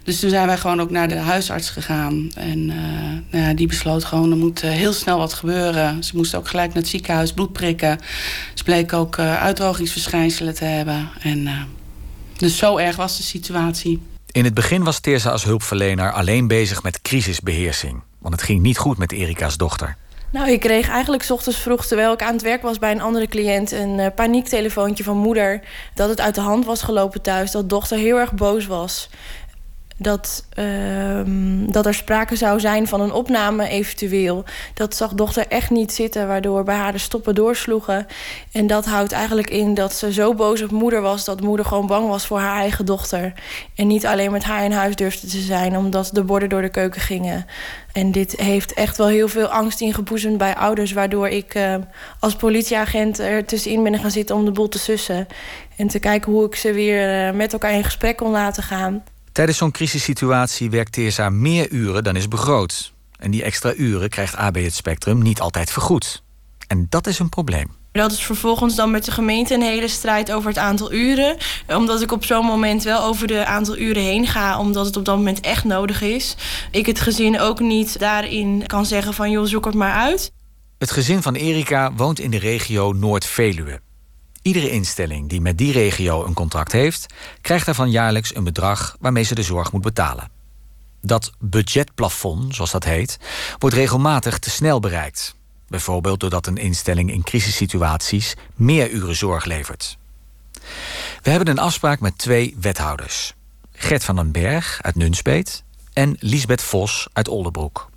Dus 0.03 0.19
toen 0.19 0.29
zijn 0.29 0.47
wij 0.47 0.57
gewoon 0.57 0.81
ook 0.81 0.89
naar 0.89 1.07
de 1.07 1.15
huisarts 1.17 1.69
gegaan. 1.69 2.31
En 2.35 2.59
uh, 2.69 2.75
nou 3.31 3.45
ja, 3.45 3.53
die 3.53 3.67
besloot 3.67 4.03
gewoon, 4.03 4.31
er 4.31 4.37
moet 4.37 4.61
heel 4.61 4.93
snel 4.93 5.17
wat 5.17 5.33
gebeuren. 5.33 6.03
Ze 6.03 6.15
moest 6.15 6.35
ook 6.35 6.47
gelijk 6.47 6.67
naar 6.67 6.81
het 6.81 6.91
ziekenhuis 6.91 7.33
bloed 7.33 7.53
prikken. 7.53 7.99
Ze 8.53 8.63
bleek 8.63 8.93
ook 8.93 9.19
uitdrogingsverschijnselen 9.19 10.55
te 10.55 10.65
hebben. 10.65 11.09
En, 11.21 11.49
dus 12.37 12.57
zo 12.57 12.77
erg 12.77 12.95
was 12.95 13.17
de 13.17 13.23
situatie. 13.23 14.01
In 14.31 14.43
het 14.43 14.53
begin 14.53 14.83
was 14.83 14.99
Teersa 14.99 15.29
als 15.29 15.43
hulpverlener 15.43 16.11
alleen 16.11 16.47
bezig 16.47 16.83
met 16.83 17.01
crisisbeheersing. 17.01 18.01
Want 18.21 18.33
het 18.33 18.43
ging 18.43 18.61
niet 18.61 18.77
goed 18.77 18.97
met 18.97 19.11
Erika's 19.11 19.57
dochter. 19.57 19.95
Nou, 20.31 20.49
ik 20.49 20.59
kreeg 20.59 20.89
eigenlijk 20.89 21.23
s 21.23 21.31
ochtends 21.31 21.59
vroeg, 21.59 21.85
terwijl 21.85 22.13
ik 22.13 22.21
aan 22.21 22.33
het 22.33 22.41
werk 22.41 22.61
was 22.61 22.79
bij 22.79 22.91
een 22.91 23.01
andere 23.01 23.27
cliënt, 23.27 23.71
een 23.71 23.97
uh, 23.97 24.07
paniektelefoontje 24.15 25.03
van 25.03 25.17
moeder. 25.17 25.61
Dat 25.93 26.09
het 26.09 26.21
uit 26.21 26.35
de 26.35 26.41
hand 26.41 26.65
was 26.65 26.81
gelopen 26.81 27.21
thuis. 27.21 27.51
Dat 27.51 27.69
dochter 27.69 27.97
heel 27.97 28.17
erg 28.17 28.33
boos 28.33 28.65
was 28.65 29.09
dat, 30.01 30.45
uh, 30.59 31.21
dat 31.71 31.85
er 31.85 31.93
sprake 31.93 32.35
zou 32.35 32.59
zijn 32.59 32.87
van 32.87 33.01
een 33.01 33.11
opname 33.11 33.67
eventueel. 33.67 34.43
Dat 34.73 34.95
zag 34.95 35.13
dochter 35.13 35.47
echt 35.47 35.69
niet 35.69 35.93
zitten, 35.93 36.27
waardoor 36.27 36.63
bij 36.63 36.75
haar 36.75 36.91
de 36.91 36.97
stoppen 36.97 37.35
doorsloegen. 37.35 38.07
En 38.51 38.67
dat 38.67 38.85
houdt 38.85 39.11
eigenlijk 39.11 39.49
in 39.49 39.73
dat 39.73 39.93
ze 39.93 40.13
zo 40.13 40.33
boos 40.33 40.61
op 40.61 40.71
moeder 40.71 41.01
was... 41.01 41.25
dat 41.25 41.41
moeder 41.41 41.65
gewoon 41.65 41.87
bang 41.87 42.07
was 42.07 42.25
voor 42.25 42.39
haar 42.39 42.59
eigen 42.59 42.85
dochter. 42.85 43.33
En 43.75 43.87
niet 43.87 44.05
alleen 44.05 44.31
met 44.31 44.43
haar 44.43 44.63
in 44.63 44.71
huis 44.71 44.95
durfde 44.95 45.27
te 45.27 45.39
zijn... 45.39 45.77
omdat 45.77 46.09
de 46.13 46.23
borden 46.23 46.49
door 46.49 46.61
de 46.61 46.69
keuken 46.69 47.01
gingen. 47.01 47.45
En 47.91 48.11
dit 48.11 48.39
heeft 48.39 48.73
echt 48.73 48.97
wel 48.97 49.07
heel 49.07 49.27
veel 49.27 49.47
angst 49.47 49.81
ingeboezemd 49.81 50.37
bij 50.37 50.55
ouders... 50.55 50.91
waardoor 50.91 51.27
ik 51.27 51.55
uh, 51.55 51.75
als 52.19 52.35
politieagent 52.35 53.19
er 53.19 53.45
tussenin 53.45 53.83
ben 53.83 53.99
gaan 53.99 54.11
zitten 54.11 54.35
om 54.35 54.45
de 54.45 54.51
boel 54.51 54.69
te 54.69 54.79
sussen. 54.79 55.27
En 55.75 55.87
te 55.87 55.99
kijken 55.99 56.31
hoe 56.31 56.45
ik 56.45 56.55
ze 56.55 56.73
weer 56.73 57.27
uh, 57.27 57.33
met 57.33 57.53
elkaar 57.53 57.73
in 57.73 57.83
gesprek 57.83 58.17
kon 58.17 58.31
laten 58.31 58.63
gaan. 58.63 59.03
Tijdens 59.31 59.57
zo'n 59.57 59.71
crisissituatie 59.71 60.69
werkt 60.69 60.91
Teersa 60.91 61.29
meer 61.29 61.69
uren 61.69 62.03
dan 62.03 62.15
is 62.15 62.27
begroot. 62.27 62.93
En 63.19 63.31
die 63.31 63.43
extra 63.43 63.73
uren 63.73 64.09
krijgt 64.09 64.35
AB 64.35 64.55
het 64.55 64.73
Spectrum 64.73 65.21
niet 65.21 65.39
altijd 65.39 65.71
vergoed. 65.71 66.23
En 66.67 66.85
dat 66.89 67.07
is 67.07 67.19
een 67.19 67.29
probleem. 67.29 67.67
Dat 67.91 68.11
is 68.11 68.23
vervolgens 68.23 68.75
dan 68.75 68.91
met 68.91 69.05
de 69.05 69.11
gemeente 69.11 69.53
een 69.53 69.61
hele 69.61 69.87
strijd 69.87 70.31
over 70.31 70.49
het 70.49 70.57
aantal 70.57 70.93
uren. 70.93 71.37
Omdat 71.67 72.01
ik 72.01 72.11
op 72.11 72.25
zo'n 72.25 72.45
moment 72.45 72.83
wel 72.83 73.03
over 73.03 73.27
de 73.27 73.45
aantal 73.45 73.77
uren 73.77 74.03
heen 74.03 74.27
ga, 74.27 74.59
omdat 74.59 74.85
het 74.85 74.97
op 74.97 75.05
dat 75.05 75.17
moment 75.17 75.39
echt 75.39 75.63
nodig 75.63 76.01
is. 76.01 76.35
Ik 76.71 76.85
het 76.85 76.99
gezin 76.99 77.39
ook 77.39 77.59
niet 77.59 77.99
daarin 77.99 78.63
kan 78.67 78.85
zeggen 78.85 79.13
van 79.13 79.31
joh, 79.31 79.45
zoek 79.45 79.65
het 79.65 79.73
maar 79.73 79.93
uit. 79.93 80.31
Het 80.77 80.91
gezin 80.91 81.21
van 81.21 81.35
Erika 81.35 81.93
woont 81.93 82.19
in 82.19 82.31
de 82.31 82.39
regio 82.39 82.91
Noord-Veluwe. 82.91 83.81
Iedere 84.41 84.69
instelling 84.69 85.29
die 85.29 85.41
met 85.41 85.57
die 85.57 85.71
regio 85.71 86.25
een 86.25 86.33
contract 86.33 86.71
heeft, 86.71 87.13
krijgt 87.41 87.65
daarvan 87.65 87.91
jaarlijks 87.91 88.35
een 88.35 88.43
bedrag 88.43 88.95
waarmee 88.99 89.23
ze 89.23 89.35
de 89.35 89.43
zorg 89.43 89.71
moet 89.71 89.81
betalen. 89.81 90.29
Dat 91.01 91.31
budgetplafond, 91.39 92.55
zoals 92.55 92.71
dat 92.71 92.83
heet, 92.83 93.17
wordt 93.59 93.75
regelmatig 93.75 94.39
te 94.39 94.49
snel 94.49 94.79
bereikt. 94.79 95.35
Bijvoorbeeld 95.67 96.19
doordat 96.19 96.47
een 96.47 96.57
instelling 96.57 97.11
in 97.11 97.23
crisissituaties 97.23 98.33
meer 98.55 98.89
uren 98.89 99.15
zorg 99.15 99.45
levert. 99.45 99.97
We 101.21 101.29
hebben 101.29 101.47
een 101.47 101.59
afspraak 101.59 101.99
met 101.99 102.17
twee 102.17 102.55
wethouders: 102.59 103.33
Gert 103.71 104.03
van 104.03 104.15
den 104.15 104.31
Berg 104.31 104.79
uit 104.81 104.95
Nunspeet 104.95 105.63
en 105.93 106.15
Lisbeth 106.19 106.61
Vos 106.61 107.07
uit 107.13 107.27
Oldenbroek. 107.27 107.89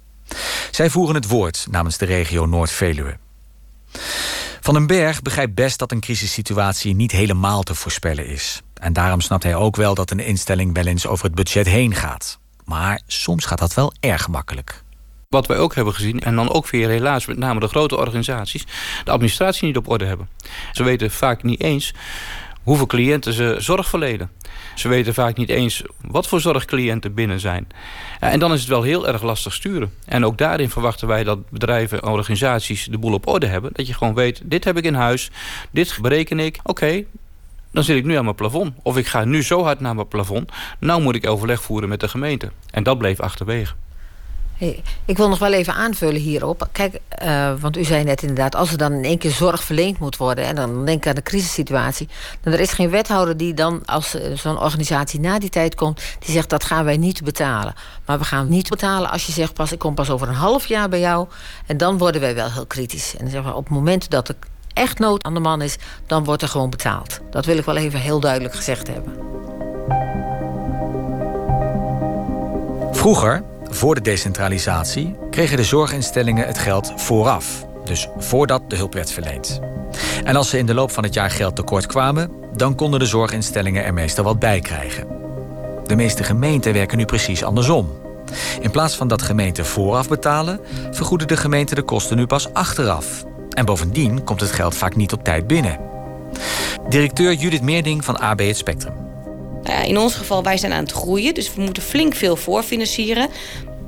Zij 0.71 0.91
voeren 0.91 1.15
het 1.15 1.29
woord 1.29 1.67
namens 1.71 1.99
de 1.99 2.05
regio 2.05 2.47
Noord-Veluwe. 2.47 3.17
Van 4.65 4.75
den 4.75 4.87
Berg 4.87 5.23
begrijpt 5.23 5.55
best 5.55 5.79
dat 5.79 5.93
een 5.93 6.01
crisissituatie 6.01 6.95
niet 6.95 7.13
helemaal 7.13 7.63
te 7.63 7.75
voorspellen 7.75 8.27
is. 8.27 8.63
En 8.75 8.93
daarom 8.93 9.21
snapt 9.21 9.43
hij 9.43 9.55
ook 9.55 9.77
wel 9.77 9.95
dat 9.95 10.11
een 10.11 10.21
instelling 10.21 10.75
wel 10.75 10.87
eens 10.87 11.07
over 11.07 11.25
het 11.25 11.35
budget 11.35 11.67
heen 11.67 11.95
gaat. 11.95 12.39
Maar 12.65 13.01
soms 13.07 13.45
gaat 13.45 13.59
dat 13.59 13.75
wel 13.75 13.93
erg 14.01 14.29
makkelijk. 14.29 14.83
Wat 15.29 15.47
wij 15.47 15.59
ook 15.59 15.75
hebben 15.75 15.95
gezien, 15.95 16.21
en 16.21 16.35
dan 16.37 16.51
ook 16.51 16.71
weer 16.71 16.89
helaas 16.89 17.27
met 17.27 17.39
name 17.39 17.61
de 17.61 17.69
grote 17.69 17.97
organisaties, 17.97 18.67
de 19.05 19.11
administratie 19.11 19.67
niet 19.67 19.77
op 19.77 19.89
orde 19.89 20.05
hebben. 20.05 20.29
Ze 20.73 20.83
weten 20.83 21.11
vaak 21.11 21.43
niet 21.43 21.61
eens 21.61 21.95
hoeveel 22.65 22.87
cliënten 22.87 23.33
ze 23.33 23.57
zorg 23.59 23.89
verlenen. 23.89 24.31
Ze 24.75 24.89
weten 24.89 25.15
vaak 25.15 25.37
niet 25.37 25.49
eens 25.49 25.83
wat 26.01 26.27
voor 26.27 26.41
zorgcliënten 26.41 27.15
binnen 27.15 27.41
zijn. 27.41 27.67
En 28.21 28.39
dan 28.39 28.53
is 28.53 28.61
het 28.61 28.69
wel 28.69 28.83
heel 28.83 29.09
erg 29.09 29.23
lastig 29.23 29.53
sturen. 29.53 29.93
En 30.07 30.25
ook 30.25 30.39
daarin 30.39 30.71
verwachten 30.71 31.09
wij 31.09 31.25
dat 31.25 31.51
bedrijven 31.51 32.03
en 32.03 32.09
organisaties 32.09 32.85
de 32.85 32.99
boel 32.99 33.13
op 33.13 33.27
orde 33.27 33.47
hebben. 33.47 33.71
Dat 33.73 33.87
je 33.87 33.95
gewoon 33.95 34.15
weet, 34.15 34.41
dit 34.45 34.65
heb 34.65 34.77
ik 34.77 34.85
in 34.85 34.95
huis, 34.95 35.31
dit 35.71 35.99
bereken 36.01 36.39
ik. 36.41 36.59
Oké, 36.63 37.05
dan 37.71 37.85
zit 37.85 37.97
ik 37.97 38.05
nu 38.05 38.15
aan 38.15 38.25
mijn 38.25 38.37
plafond. 38.37 38.75
Of 38.83 38.97
ik 38.97 39.07
ga 39.07 39.25
nu 39.25 39.43
zo 39.43 39.63
hard 39.63 39.81
naar 39.81 39.95
mijn 39.95 40.09
plafond. 40.09 40.53
Nou 40.79 41.03
moet 41.03 41.15
ik 41.15 41.29
overleg 41.29 41.63
voeren 41.63 41.89
met 41.89 42.01
de 42.01 42.09
gemeente. 42.09 42.51
En 42.71 42.83
dat 42.83 42.99
bleef 42.99 43.21
achterwege. 43.21 43.75
Ik 45.05 45.17
wil 45.17 45.29
nog 45.29 45.39
wel 45.39 45.53
even 45.53 45.75
aanvullen 45.75 46.21
hierop. 46.21 46.69
Kijk, 46.73 46.99
uh, 47.23 47.53
want 47.61 47.77
u 47.77 47.85
zei 47.85 48.05
net 48.05 48.21
inderdaad, 48.23 48.55
als 48.55 48.71
er 48.71 48.79
dan 48.79 48.93
in 48.93 49.05
één 49.05 49.19
keer 49.19 49.31
zorg 49.31 49.65
verleend 49.65 49.99
moet 49.99 50.17
worden, 50.17 50.45
en 50.45 50.55
dan 50.55 50.85
denk 50.85 50.99
ik 50.99 51.07
aan 51.07 51.15
de 51.15 51.23
crisissituatie, 51.23 52.09
dan 52.41 52.53
er 52.53 52.61
is 52.61 52.73
geen 52.73 52.91
wethouder 52.91 53.37
die 53.37 53.55
dan, 53.55 53.83
als 53.85 54.15
uh, 54.15 54.37
zo'n 54.37 54.59
organisatie 54.59 55.21
na 55.21 55.39
die 55.39 55.51
tijd 55.51 55.75
komt, 55.75 56.03
die 56.19 56.35
zegt 56.35 56.51
dat 56.51 56.65
gaan 56.65 56.85
wij 56.85 56.97
niet 56.97 57.25
betalen. 57.25 57.75
Maar 58.07 58.19
we 58.19 58.25
gaan 58.25 58.49
niet 58.49 58.69
betalen 58.69 59.11
als 59.11 59.27
je 59.27 59.33
zegt, 59.33 59.55
pas, 59.55 59.73
ik 59.73 59.79
kom 59.79 59.95
pas 59.95 60.11
over 60.11 60.29
een 60.29 60.35
half 60.35 60.67
jaar 60.67 60.89
bij 60.89 61.01
jou, 61.01 61.29
en 61.67 61.77
dan 61.77 61.99
worden 61.99 62.21
wij 62.21 62.35
wel 62.35 62.53
heel 62.53 62.67
kritisch. 62.67 63.15
En 63.17 63.31
zeggen 63.31 63.51
we 63.51 63.57
op 63.57 63.65
het 63.65 63.75
moment 63.75 64.11
dat 64.11 64.29
er 64.29 64.37
echt 64.73 64.99
nood 64.99 65.25
aan 65.25 65.35
de 65.35 65.41
man 65.41 65.63
is, 65.63 65.77
dan 66.07 66.25
wordt 66.25 66.43
er 66.43 66.49
gewoon 66.49 66.71
betaald. 66.71 67.21
Dat 67.31 67.45
wil 67.45 67.59
ik 67.59 67.65
wel 67.65 67.77
even 67.77 68.01
heel 68.01 68.21
duidelijk 68.21 68.55
gezegd 68.55 68.87
hebben. 68.87 69.33
Vroeger 72.93 73.45
voor 73.75 73.95
de 73.95 74.01
decentralisatie 74.01 75.17
kregen 75.31 75.57
de 75.57 75.65
zorginstellingen 75.65 76.47
het 76.47 76.59
geld 76.59 76.93
vooraf. 76.97 77.67
Dus 77.85 78.09
voordat 78.19 78.71
de 78.71 78.77
hulp 78.77 78.95
werd 78.95 79.11
verleend. 79.11 79.61
En 80.25 80.37
als 80.37 80.49
ze 80.49 80.59
in 80.59 80.67
de 80.67 80.75
loop 80.75 80.91
van 80.91 81.03
het 81.05 81.15
jaar 81.15 81.31
geld 81.31 81.57
tekort 81.57 81.87
kwamen, 81.87 82.31
dan 82.57 82.75
konden 82.75 83.01
de 83.01 83.07
zorginstellingen 83.07 83.85
er 83.85 83.95
meestal 83.95 84.25
wat 84.25 84.39
bij 84.39 84.61
krijgen. 84.61 85.07
De 85.87 85.97
meeste 85.97 86.25
gemeenten 86.25 86.73
werken 86.73 86.99
nu 86.99 87.05
precies 87.05 87.45
andersom. 87.45 87.93
In 88.61 88.71
plaats 88.71 88.95
van 88.95 89.09
dat 89.09 89.23
gemeenten 89.23 89.67
vooraf 89.67 90.09
betalen, 90.09 90.61
vergoeden 90.91 91.29
de 91.29 91.37
gemeenten 91.37 91.77
de 91.77 91.83
kosten 91.83 92.17
nu 92.17 92.27
pas 92.27 92.53
achteraf. 92.53 93.25
En 93.51 93.65
bovendien 93.65 94.25
komt 94.25 94.41
het 94.41 94.53
geld 94.53 94.75
vaak 94.75 94.97
niet 94.97 95.13
op 95.13 95.25
tijd 95.25 95.47
binnen. 95.47 95.79
Directeur 96.89 97.33
Judith 97.33 97.63
Meerding 97.63 98.05
van 98.05 98.19
AB 98.19 98.41
Het 98.41 98.57
Spectrum. 98.57 99.04
Uh, 99.69 99.85
in 99.85 99.99
ons 99.99 100.15
geval, 100.15 100.43
wij 100.43 100.57
zijn 100.57 100.73
aan 100.73 100.83
het 100.83 100.93
groeien, 100.93 101.35
dus 101.35 101.55
we 101.55 101.61
moeten 101.61 101.83
flink 101.83 102.15
veel 102.15 102.37
voorfinancieren. 102.37 103.29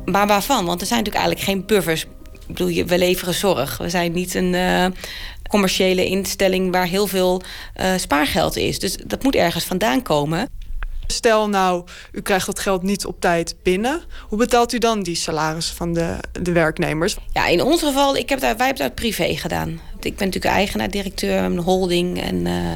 Maar 0.04 0.26
waarvan? 0.26 0.64
Want 0.64 0.80
er 0.80 0.86
zijn 0.86 1.02
natuurlijk 1.02 1.26
eigenlijk 1.26 1.58
geen 1.58 1.66
buffers. 1.76 2.02
Ik 2.48 2.54
bedoel, 2.54 2.84
we 2.84 2.98
leveren 2.98 3.34
zorg. 3.34 3.78
We 3.78 3.88
zijn 3.88 4.12
niet 4.12 4.34
een 4.34 4.52
uh, 4.52 4.86
commerciële 5.48 6.04
instelling 6.04 6.72
waar 6.72 6.86
heel 6.86 7.06
veel 7.06 7.42
uh, 7.80 7.92
spaargeld 7.96 8.56
is. 8.56 8.78
Dus 8.78 8.96
dat 9.06 9.22
moet 9.22 9.34
ergens 9.34 9.64
vandaan 9.64 10.02
komen. 10.02 10.48
Stel 11.06 11.48
nou, 11.48 11.84
u 12.12 12.20
krijgt 12.20 12.46
dat 12.46 12.58
geld 12.58 12.82
niet 12.82 13.06
op 13.06 13.20
tijd 13.20 13.56
binnen. 13.62 14.02
Hoe 14.28 14.38
betaalt 14.38 14.72
u 14.72 14.78
dan 14.78 15.02
die 15.02 15.14
salaris 15.14 15.66
van 15.66 15.92
de, 15.92 16.16
de 16.42 16.52
werknemers? 16.52 17.16
Ja, 17.32 17.46
in 17.46 17.62
ons 17.62 17.82
geval, 17.82 18.16
ik 18.16 18.28
heb 18.28 18.40
daar, 18.40 18.56
wij 18.56 18.66
hebben 18.66 18.84
dat 18.84 18.94
privé 18.94 19.36
gedaan. 19.36 19.80
Ik 20.00 20.16
ben 20.16 20.26
natuurlijk 20.26 20.54
eigenaar, 20.54 20.90
directeur, 20.90 21.42
een 21.42 21.58
holding 21.58 22.22
en 22.22 22.46
uh, 22.46 22.72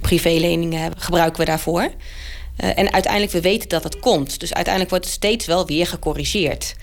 privéleningen 0.00 0.92
gebruiken 0.96 1.40
we 1.40 1.46
daarvoor. 1.46 1.82
Uh, 1.82 2.78
en 2.78 2.92
uiteindelijk, 2.92 3.32
we 3.32 3.40
weten 3.40 3.68
dat 3.68 3.84
het 3.84 3.98
komt. 3.98 4.40
Dus 4.40 4.54
uiteindelijk 4.54 4.90
wordt 4.90 5.06
het 5.06 5.14
steeds 5.14 5.46
wel 5.46 5.66
weer 5.66 5.86
gecorrigeerd. 5.86 6.74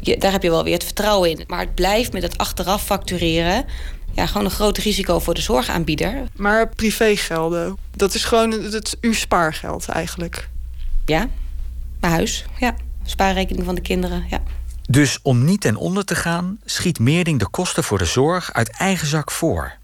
Je, 0.00 0.18
daar 0.18 0.32
heb 0.32 0.42
je 0.42 0.50
wel 0.50 0.64
weer 0.64 0.74
het 0.74 0.84
vertrouwen 0.84 1.30
in. 1.30 1.44
Maar 1.46 1.60
het 1.60 1.74
blijft 1.74 2.12
met 2.12 2.22
het 2.22 2.38
achteraf 2.38 2.84
factureren... 2.84 3.64
Ja, 4.12 4.26
gewoon 4.26 4.44
een 4.44 4.50
groot 4.50 4.78
risico 4.78 5.18
voor 5.18 5.34
de 5.34 5.40
zorgaanbieder. 5.40 6.24
Maar 6.36 6.68
privégelden, 6.68 7.76
dat 7.96 8.14
is 8.14 8.24
gewoon 8.24 8.50
het, 8.50 8.96
uw 9.00 9.12
spaargeld 9.12 9.88
eigenlijk? 9.88 10.48
Ja, 11.04 11.28
mijn 12.00 12.12
huis, 12.12 12.44
ja. 12.58 12.74
Spaarrekening 13.04 13.64
van 13.64 13.74
de 13.74 13.80
kinderen, 13.80 14.24
ja. 14.30 14.42
Dus 14.88 15.18
om 15.22 15.44
niet 15.44 15.60
ten 15.60 15.76
onder 15.76 16.04
te 16.04 16.14
gaan... 16.14 16.58
schiet 16.64 16.98
Meerding 16.98 17.38
de 17.38 17.48
kosten 17.48 17.84
voor 17.84 17.98
de 17.98 18.04
zorg 18.04 18.52
uit 18.52 18.70
eigen 18.70 19.06
zak 19.06 19.30
voor. 19.30 19.78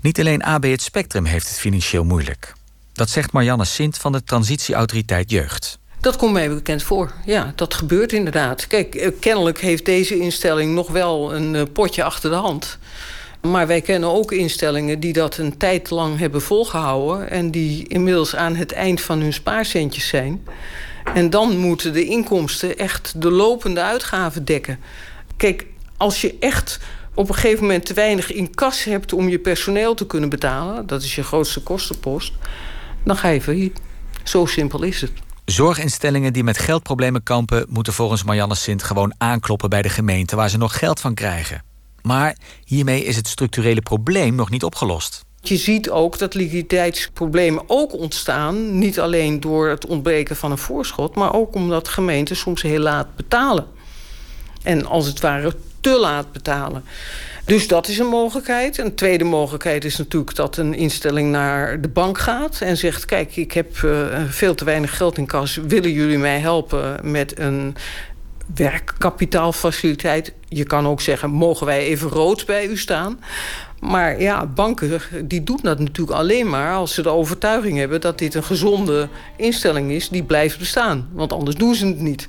Niet 0.00 0.18
alleen 0.18 0.42
AB 0.42 0.64
het 0.64 0.82
Spectrum 0.82 1.24
heeft 1.24 1.48
het 1.48 1.58
financieel 1.58 2.04
moeilijk... 2.04 2.52
Dat 2.94 3.10
zegt 3.10 3.32
Marianne 3.32 3.64
Sint 3.64 3.98
van 3.98 4.12
de 4.12 4.24
Transitieautoriteit 4.24 5.30
Jeugd. 5.30 5.78
Dat 6.00 6.16
komt 6.16 6.32
mij 6.32 6.48
bekend 6.48 6.82
voor. 6.82 7.12
Ja, 7.24 7.52
dat 7.56 7.74
gebeurt 7.74 8.12
inderdaad. 8.12 8.66
Kijk, 8.66 8.94
eh, 8.94 9.10
kennelijk 9.20 9.60
heeft 9.60 9.84
deze 9.84 10.18
instelling 10.18 10.74
nog 10.74 10.90
wel 10.90 11.34
een 11.34 11.54
eh, 11.54 11.62
potje 11.72 12.04
achter 12.04 12.30
de 12.30 12.36
hand. 12.36 12.78
Maar 13.40 13.66
wij 13.66 13.80
kennen 13.80 14.08
ook 14.08 14.32
instellingen 14.32 15.00
die 15.00 15.12
dat 15.12 15.36
een 15.36 15.56
tijd 15.56 15.90
lang 15.90 16.18
hebben 16.18 16.42
volgehouden... 16.42 17.30
en 17.30 17.50
die 17.50 17.88
inmiddels 17.88 18.36
aan 18.36 18.54
het 18.54 18.72
eind 18.72 19.00
van 19.00 19.20
hun 19.20 19.32
spaarcentjes 19.32 20.08
zijn. 20.08 20.46
En 21.14 21.30
dan 21.30 21.56
moeten 21.56 21.92
de 21.92 22.04
inkomsten 22.04 22.78
echt 22.78 23.12
de 23.22 23.30
lopende 23.30 23.80
uitgaven 23.82 24.44
dekken. 24.44 24.78
Kijk, 25.36 25.66
als 25.96 26.20
je 26.20 26.36
echt 26.40 26.80
op 27.14 27.28
een 27.28 27.34
gegeven 27.34 27.62
moment 27.62 27.86
te 27.86 27.94
weinig 27.94 28.32
in 28.32 28.54
kas 28.54 28.84
hebt... 28.84 29.12
om 29.12 29.28
je 29.28 29.38
personeel 29.38 29.94
te 29.94 30.06
kunnen 30.06 30.28
betalen... 30.28 30.86
dat 30.86 31.02
is 31.02 31.14
je 31.14 31.22
grootste 31.22 31.62
kostenpost 31.62 32.32
dan 33.04 33.16
ga 33.16 33.28
je 33.28 33.40
failliet. 33.40 33.80
Zo 34.22 34.46
simpel 34.46 34.82
is 34.82 35.00
het. 35.00 35.12
Zorginstellingen 35.44 36.32
die 36.32 36.44
met 36.44 36.58
geldproblemen 36.58 37.22
kampen... 37.22 37.66
moeten 37.68 37.92
volgens 37.92 38.24
Marianne 38.24 38.54
Sint 38.54 38.82
gewoon 38.82 39.14
aankloppen 39.18 39.70
bij 39.70 39.82
de 39.82 39.88
gemeente... 39.88 40.36
waar 40.36 40.50
ze 40.50 40.58
nog 40.58 40.78
geld 40.78 41.00
van 41.00 41.14
krijgen. 41.14 41.62
Maar 42.02 42.36
hiermee 42.64 43.04
is 43.04 43.16
het 43.16 43.28
structurele 43.28 43.80
probleem 43.80 44.34
nog 44.34 44.50
niet 44.50 44.64
opgelost. 44.64 45.24
Je 45.40 45.56
ziet 45.56 45.90
ook 45.90 46.18
dat 46.18 46.34
liquiditeitsproblemen 46.34 47.64
ook 47.66 47.92
ontstaan... 47.92 48.78
niet 48.78 49.00
alleen 49.00 49.40
door 49.40 49.68
het 49.68 49.86
ontbreken 49.86 50.36
van 50.36 50.50
een 50.50 50.58
voorschot... 50.58 51.14
maar 51.14 51.34
ook 51.34 51.54
omdat 51.54 51.88
gemeenten 51.88 52.36
soms 52.36 52.62
heel 52.62 52.80
laat 52.80 53.16
betalen. 53.16 53.66
En 54.62 54.86
als 54.86 55.06
het 55.06 55.20
ware 55.20 55.54
te 55.84 55.98
laat 55.98 56.32
betalen. 56.32 56.84
Dus 57.44 57.68
dat 57.68 57.88
is 57.88 57.98
een 57.98 58.06
mogelijkheid. 58.06 58.78
Een 58.78 58.94
tweede 58.94 59.24
mogelijkheid 59.24 59.84
is 59.84 59.96
natuurlijk 59.96 60.34
dat 60.34 60.56
een 60.56 60.74
instelling 60.74 61.30
naar 61.30 61.80
de 61.80 61.88
bank 61.88 62.18
gaat... 62.18 62.60
en 62.60 62.76
zegt, 62.76 63.04
kijk, 63.04 63.36
ik 63.36 63.52
heb 63.52 63.76
uh, 63.84 64.06
veel 64.28 64.54
te 64.54 64.64
weinig 64.64 64.96
geld 64.96 65.18
in 65.18 65.26
kas. 65.26 65.56
Willen 65.56 65.92
jullie 65.92 66.18
mij 66.18 66.38
helpen 66.38 67.10
met 67.10 67.38
een 67.38 67.76
werkkapitaalfaciliteit? 68.54 70.32
Je 70.48 70.64
kan 70.64 70.86
ook 70.86 71.00
zeggen, 71.00 71.30
mogen 71.30 71.66
wij 71.66 71.84
even 71.84 72.08
rood 72.08 72.46
bij 72.46 72.66
u 72.66 72.76
staan? 72.76 73.20
Maar 73.80 74.20
ja, 74.20 74.46
banken 74.46 75.00
die 75.24 75.44
doen 75.44 75.60
dat 75.62 75.78
natuurlijk 75.78 76.18
alleen 76.18 76.48
maar 76.48 76.74
als 76.74 76.94
ze 76.94 77.02
de 77.02 77.08
overtuiging 77.08 77.78
hebben... 77.78 78.00
dat 78.00 78.18
dit 78.18 78.34
een 78.34 78.44
gezonde 78.44 79.08
instelling 79.36 79.90
is 79.90 80.08
die 80.08 80.22
blijft 80.22 80.58
bestaan. 80.58 81.08
Want 81.12 81.32
anders 81.32 81.56
doen 81.56 81.74
ze 81.74 81.86
het 81.86 82.00
niet. 82.00 82.26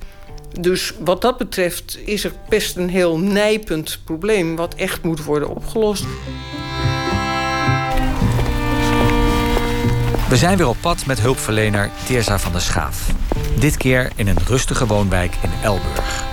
Dus 0.60 0.92
wat 0.98 1.22
dat 1.22 1.38
betreft 1.38 1.98
is 2.04 2.24
er 2.24 2.32
best 2.48 2.76
een 2.76 2.88
heel 2.88 3.18
nijpend 3.18 4.00
probleem... 4.04 4.56
wat 4.56 4.74
echt 4.74 5.02
moet 5.02 5.24
worden 5.24 5.48
opgelost. 5.48 6.04
We 10.28 10.36
zijn 10.36 10.56
weer 10.56 10.68
op 10.68 10.76
pad 10.80 11.06
met 11.06 11.20
hulpverlener 11.20 11.90
Teersa 12.06 12.38
van 12.38 12.52
der 12.52 12.60
Schaaf. 12.60 13.10
Dit 13.58 13.76
keer 13.76 14.10
in 14.16 14.28
een 14.28 14.38
rustige 14.46 14.86
woonwijk 14.86 15.34
in 15.42 15.50
Elburg. 15.62 16.24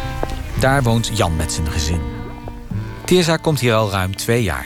Daar 0.59 0.83
woont 0.83 1.17
Jan 1.17 1.35
met 1.35 1.51
zijn 1.51 1.67
gezin. 1.71 2.01
Teersa 3.05 3.37
komt 3.37 3.59
hier 3.59 3.73
al 3.73 3.91
ruim 3.91 4.15
twee 4.15 4.43
jaar. 4.43 4.65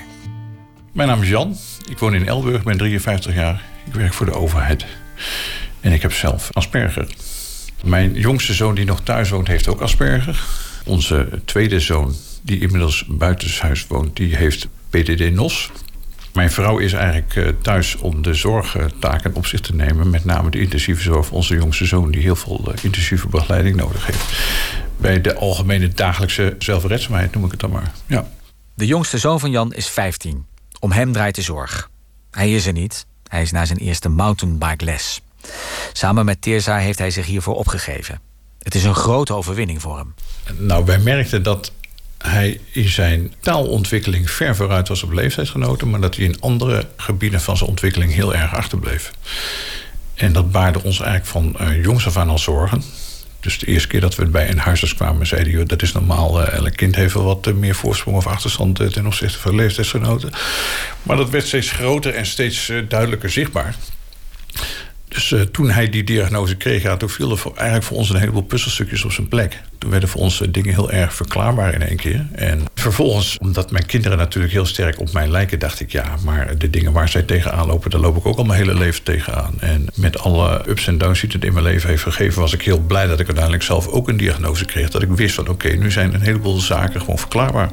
Mijn 0.91 1.07
naam 1.07 1.21
is 1.21 1.29
Jan. 1.29 1.55
Ik 1.89 1.97
woon 1.97 2.15
in 2.15 2.27
Elburg, 2.27 2.63
ben 2.63 2.77
53 2.77 3.35
jaar. 3.35 3.63
Ik 3.85 3.93
werk 3.93 4.13
voor 4.13 4.25
de 4.25 4.33
overheid. 4.33 4.85
En 5.81 5.91
ik 5.91 6.01
heb 6.01 6.13
zelf 6.13 6.49
Asperger. 6.51 7.07
Mijn 7.83 8.13
jongste 8.13 8.53
zoon 8.53 8.75
die 8.75 8.85
nog 8.85 9.01
thuis 9.01 9.29
woont, 9.29 9.47
heeft 9.47 9.67
ook 9.67 9.81
Asperger. 9.81 10.43
Onze 10.85 11.29
tweede 11.45 11.79
zoon, 11.79 12.15
die 12.41 12.59
inmiddels 12.59 13.05
buitenshuis 13.07 13.87
woont, 13.87 14.15
die 14.15 14.35
heeft 14.35 14.67
PDD-NOS. 14.89 15.71
Mijn 16.33 16.51
vrouw 16.51 16.77
is 16.77 16.93
eigenlijk 16.93 17.35
eh, 17.35 17.47
thuis 17.61 17.95
om 17.95 18.21
de 18.21 18.33
zorgtaken 18.33 19.35
op 19.35 19.45
zich 19.45 19.59
te 19.59 19.75
nemen. 19.75 20.09
Met 20.09 20.25
name 20.25 20.49
de 20.49 20.59
intensieve 20.59 21.01
zorg 21.01 21.25
voor 21.25 21.35
onze 21.35 21.55
jongste 21.55 21.85
zoon... 21.85 22.11
die 22.11 22.21
heel 22.21 22.35
veel 22.35 22.73
eh, 22.73 22.83
intensieve 22.83 23.27
begeleiding 23.27 23.75
nodig 23.75 24.05
heeft. 24.05 24.39
Bij 24.97 25.21
de 25.21 25.35
algemene 25.35 25.87
dagelijkse 25.87 26.55
zelfredzaamheid 26.59 27.33
noem 27.33 27.45
ik 27.45 27.51
het 27.51 27.59
dan 27.59 27.71
maar. 27.71 27.91
Ja. 28.05 28.27
De 28.73 28.85
jongste 28.85 29.17
zoon 29.17 29.39
van 29.39 29.51
Jan 29.51 29.73
is 29.73 29.87
15. 29.87 30.45
Om 30.79 30.91
hem 30.91 31.11
draait 31.11 31.35
de 31.35 31.41
zorg. 31.41 31.89
Hij 32.31 32.53
is 32.53 32.65
er 32.65 32.73
niet. 32.73 33.05
Hij 33.27 33.41
is 33.41 33.51
naar 33.51 33.67
zijn 33.67 33.79
eerste 33.79 34.09
mountainbike 34.09 34.85
les. 34.85 35.21
Samen 35.93 36.25
met 36.25 36.41
Teerza 36.41 36.77
heeft 36.77 36.99
hij 36.99 37.11
zich 37.11 37.25
hiervoor 37.25 37.55
opgegeven. 37.55 38.19
Het 38.59 38.75
is 38.75 38.83
een 38.83 38.95
grote 38.95 39.33
overwinning 39.33 39.81
voor 39.81 39.97
hem. 39.97 40.13
Nou, 40.57 40.85
wij 40.85 40.99
merkten 40.99 41.43
dat 41.43 41.71
hij 42.17 42.59
in 42.71 42.89
zijn 42.89 43.33
taalontwikkeling 43.39 44.29
ver 44.29 44.55
vooruit 44.55 44.87
was 44.87 45.03
op 45.03 45.11
leeftijdsgenoten... 45.11 45.89
maar 45.89 46.01
dat 46.01 46.15
hij 46.15 46.25
in 46.25 46.41
andere 46.41 46.87
gebieden 46.97 47.41
van 47.41 47.57
zijn 47.57 47.69
ontwikkeling 47.69 48.13
heel 48.13 48.35
erg 48.35 48.55
achterbleef. 48.55 49.11
En 50.13 50.33
dat 50.33 50.51
baarde 50.51 50.83
ons 50.83 50.99
eigenlijk 50.99 51.29
van 51.29 51.55
uh, 51.61 51.83
jongs 51.83 52.05
af 52.05 52.17
aan 52.17 52.29
al 52.29 52.37
zorgen. 52.37 52.83
Dus 53.39 53.59
de 53.59 53.65
eerste 53.65 53.87
keer 53.87 54.01
dat 54.01 54.15
we 54.15 54.25
bij 54.25 54.49
een 54.49 54.59
huisarts 54.59 54.95
kwamen, 54.95 55.27
zeiden 55.27 55.51
joh, 55.51 55.65
dat 55.65 55.81
is 55.81 55.91
normaal. 55.91 56.41
Uh, 56.41 56.53
elk 56.53 56.75
kind 56.75 56.95
heeft 56.95 57.13
wel 57.13 57.23
wat 57.23 57.53
meer 57.53 57.75
voorsprong 57.75 58.17
of 58.17 58.27
achterstand 58.27 58.93
ten 58.93 59.05
opzichte 59.05 59.39
van 59.39 59.55
leeftijdsgenoten. 59.55 60.29
Maar 61.03 61.17
dat 61.17 61.29
werd 61.29 61.47
steeds 61.47 61.71
groter 61.71 62.13
en 62.13 62.25
steeds 62.25 62.71
duidelijker 62.87 63.29
zichtbaar. 63.29 63.75
Dus 65.29 65.39
uh, 65.39 65.45
toen 65.45 65.69
hij 65.69 65.89
die 65.89 66.03
diagnose 66.03 66.55
kreeg, 66.55 66.81
ja, 66.81 66.97
toen 66.97 67.09
viel 67.09 67.31
er 67.31 67.37
voor, 67.37 67.51
eigenlijk 67.55 67.85
voor 67.85 67.97
ons 67.97 68.09
een 68.09 68.19
heleboel 68.19 68.41
puzzelstukjes 68.41 69.05
op 69.05 69.11
zijn 69.11 69.27
plek. 69.27 69.61
Toen 69.77 69.89
werden 69.89 70.09
voor 70.09 70.21
ons 70.21 70.41
dingen 70.49 70.73
heel 70.73 70.91
erg 70.91 71.13
verklaarbaar 71.13 71.73
in 71.73 71.81
één 71.81 71.97
keer. 71.97 72.27
En 72.31 72.61
vervolgens, 72.75 73.37
omdat 73.37 73.71
mijn 73.71 73.85
kinderen 73.85 74.17
natuurlijk 74.17 74.53
heel 74.53 74.65
sterk 74.65 74.99
op 74.99 75.11
mij 75.11 75.27
lijken, 75.27 75.59
dacht 75.59 75.79
ik, 75.79 75.91
ja, 75.91 76.15
maar 76.23 76.57
de 76.57 76.69
dingen 76.69 76.91
waar 76.91 77.09
zij 77.09 77.21
tegenaan 77.21 77.67
lopen, 77.67 77.89
daar 77.89 77.99
loop 77.99 78.17
ik 78.17 78.25
ook 78.25 78.37
al 78.37 78.43
mijn 78.43 78.59
hele 78.59 78.73
leven 78.73 79.03
tegenaan. 79.03 79.53
En 79.59 79.85
met 79.95 80.19
alle 80.19 80.61
ups 80.67 80.87
en 80.87 80.97
downs 80.97 81.21
die 81.21 81.29
het 81.31 81.45
in 81.45 81.53
mijn 81.53 81.65
leven 81.65 81.89
heeft 81.89 82.03
gegeven, 82.03 82.41
was 82.41 82.53
ik 82.53 82.61
heel 82.61 82.79
blij 82.79 83.07
dat 83.07 83.19
ik 83.19 83.25
uiteindelijk 83.25 83.63
zelf 83.63 83.87
ook 83.87 84.07
een 84.07 84.17
diagnose 84.17 84.65
kreeg. 84.65 84.89
Dat 84.89 85.01
ik 85.01 85.09
wist 85.09 85.35
van 85.35 85.47
oké, 85.47 85.69
nu 85.69 85.91
zijn 85.91 86.13
een 86.13 86.21
heleboel 86.21 86.57
zaken 86.57 86.99
gewoon 86.99 87.19
verklaarbaar. 87.19 87.69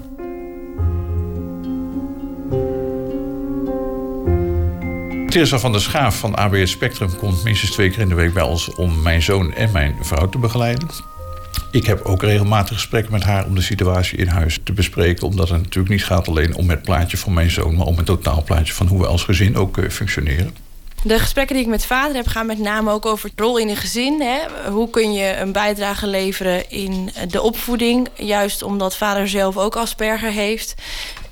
Teresa 5.35 5.59
van 5.59 5.73
der 5.73 5.81
Schaaf 5.81 6.19
van 6.19 6.35
ABS 6.35 6.71
Spectrum 6.71 7.17
komt 7.17 7.45
minstens 7.45 7.71
twee 7.71 7.91
keer 7.91 8.01
in 8.01 8.09
de 8.09 8.15
week 8.15 8.33
bij 8.33 8.43
ons 8.43 8.75
om 8.75 9.03
mijn 9.03 9.23
zoon 9.23 9.55
en 9.55 9.73
mijn 9.73 9.97
vrouw 10.01 10.29
te 10.29 10.39
begeleiden. 10.39 10.89
Ik 11.71 11.87
heb 11.87 12.05
ook 12.05 12.23
regelmatig 12.23 12.75
gesprekken 12.75 13.13
met 13.13 13.23
haar 13.23 13.47
om 13.47 13.55
de 13.55 13.61
situatie 13.61 14.19
in 14.19 14.27
huis 14.27 14.59
te 14.65 14.73
bespreken. 14.73 15.27
Omdat 15.27 15.49
het 15.49 15.63
natuurlijk 15.63 15.95
niet 15.95 16.05
gaat 16.05 16.29
alleen 16.29 16.55
om 16.55 16.71
het 16.71 16.83
plaatje 16.83 17.17
van 17.17 17.33
mijn 17.35 17.51
zoon, 17.51 17.77
maar 17.77 17.87
om 17.87 17.97
het 17.97 18.07
totaalplaatje 18.07 18.73
van 18.75 18.87
hoe 18.87 19.01
we 19.01 19.07
als 19.07 19.23
gezin 19.23 19.57
ook 19.57 19.77
uh, 19.77 19.91
functioneren. 19.91 20.57
De 21.03 21.19
gesprekken 21.19 21.57
die 21.57 21.65
ik 21.65 21.71
met 21.71 21.87
vader 21.87 22.17
heb 22.17 22.27
gaan 22.27 22.47
met 22.47 22.59
name 22.59 22.91
ook 22.91 23.07
over 23.07 23.31
de 23.35 23.43
rol 23.43 23.59
in 23.59 23.69
een 23.69 23.77
gezin. 23.77 24.21
Hè? 24.21 24.71
Hoe 24.71 24.91
kun 24.91 25.13
je 25.13 25.37
een 25.37 25.53
bijdrage 25.53 26.07
leveren 26.07 26.71
in 26.71 27.11
de 27.29 27.43
opvoeding? 27.43 28.09
Juist 28.15 28.63
omdat 28.63 28.97
vader 28.97 29.29
zelf 29.29 29.57
ook 29.57 29.77
Asperger 29.77 30.31
heeft. 30.31 30.75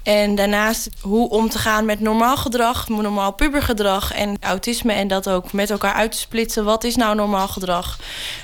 En 0.03 0.35
daarnaast 0.35 0.89
hoe 1.01 1.29
om 1.29 1.49
te 1.49 1.59
gaan 1.59 1.85
met 1.85 2.01
normaal 2.01 2.37
gedrag, 2.37 2.89
normaal 2.89 3.33
pubergedrag 3.33 4.13
en 4.13 4.37
autisme. 4.41 4.93
En 4.93 5.09
dat 5.09 5.29
ook 5.29 5.53
met 5.53 5.71
elkaar 5.71 5.95
uit 5.95 6.13
te 6.13 6.19
splitsen. 6.19 6.65
Wat 6.65 6.85
is 6.85 6.97
nou 6.97 7.15
normaal 7.15 7.49
gedrag? 7.49 7.99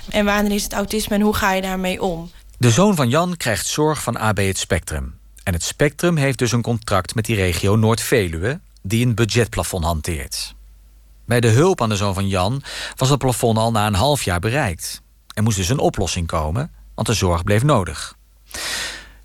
En 0.09 0.25
wanneer 0.25 0.51
is 0.51 0.63
het 0.63 0.73
autisme 0.73 1.15
en 1.15 1.21
hoe 1.21 1.35
ga 1.35 1.53
je 1.53 1.61
daarmee 1.61 2.01
om? 2.01 2.31
De 2.57 2.71
zoon 2.71 2.95
van 2.95 3.09
Jan 3.09 3.37
krijgt 3.37 3.67
zorg 3.67 4.03
van 4.03 4.17
AB 4.17 4.37
het 4.37 4.57
Spectrum. 4.57 5.17
En 5.43 5.53
het 5.53 5.63
Spectrum 5.63 6.15
heeft 6.15 6.37
dus 6.37 6.51
een 6.51 6.61
contract 6.61 7.15
met 7.15 7.25
die 7.25 7.35
regio 7.35 7.75
Noord-Veluwe, 7.75 8.59
die 8.81 9.05
een 9.05 9.15
budgetplafond 9.15 9.83
hanteert. 9.83 10.55
Bij 11.25 11.39
de 11.39 11.47
hulp 11.47 11.81
aan 11.81 11.89
de 11.89 11.95
zoon 11.95 12.13
van 12.13 12.27
Jan 12.27 12.63
was 12.95 13.09
het 13.09 13.19
plafond 13.19 13.57
al 13.57 13.71
na 13.71 13.87
een 13.87 13.93
half 13.93 14.23
jaar 14.23 14.39
bereikt. 14.39 15.01
Er 15.33 15.43
moest 15.43 15.57
dus 15.57 15.69
een 15.69 15.79
oplossing 15.79 16.27
komen, 16.27 16.71
want 16.95 17.07
de 17.07 17.13
zorg 17.13 17.43
bleef 17.43 17.63
nodig. 17.63 18.15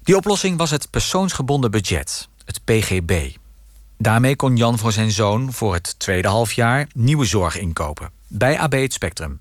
Die 0.05 0.17
oplossing 0.17 0.59
was 0.59 0.71
het 0.71 0.91
persoonsgebonden 0.91 1.71
budget, 1.71 2.29
het 2.45 2.65
PGB. 2.65 3.31
Daarmee 3.99 4.37
kon 4.37 4.57
Jan 4.57 4.79
voor 4.79 4.93
zijn 4.93 5.11
zoon 5.11 5.53
voor 5.53 5.75
het 5.75 5.99
tweede 5.99 6.29
halfjaar 6.29 6.87
nieuwe 6.95 7.25
zorg 7.25 7.59
inkopen, 7.59 8.11
bij 8.29 8.59
AB 8.59 8.73
het 8.73 8.93
Spectrum. 8.93 9.41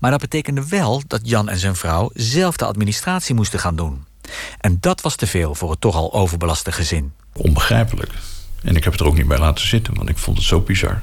Maar 0.00 0.10
dat 0.10 0.20
betekende 0.20 0.68
wel 0.68 1.02
dat 1.06 1.20
Jan 1.22 1.48
en 1.48 1.58
zijn 1.58 1.76
vrouw 1.76 2.10
zelf 2.14 2.56
de 2.56 2.64
administratie 2.64 3.34
moesten 3.34 3.58
gaan 3.58 3.76
doen. 3.76 4.04
En 4.58 4.76
dat 4.80 5.00
was 5.00 5.16
te 5.16 5.26
veel 5.26 5.54
voor 5.54 5.70
het 5.70 5.80
toch 5.80 5.94
al 5.94 6.12
overbelaste 6.12 6.72
gezin. 6.72 7.12
Onbegrijpelijk. 7.32 8.12
En 8.62 8.76
ik 8.76 8.84
heb 8.84 8.92
het 8.92 9.02
er 9.02 9.08
ook 9.08 9.16
niet 9.16 9.28
bij 9.28 9.38
laten 9.38 9.66
zitten, 9.66 9.94
want 9.94 10.08
ik 10.08 10.18
vond 10.18 10.36
het 10.36 10.46
zo 10.46 10.60
bizar. 10.60 11.02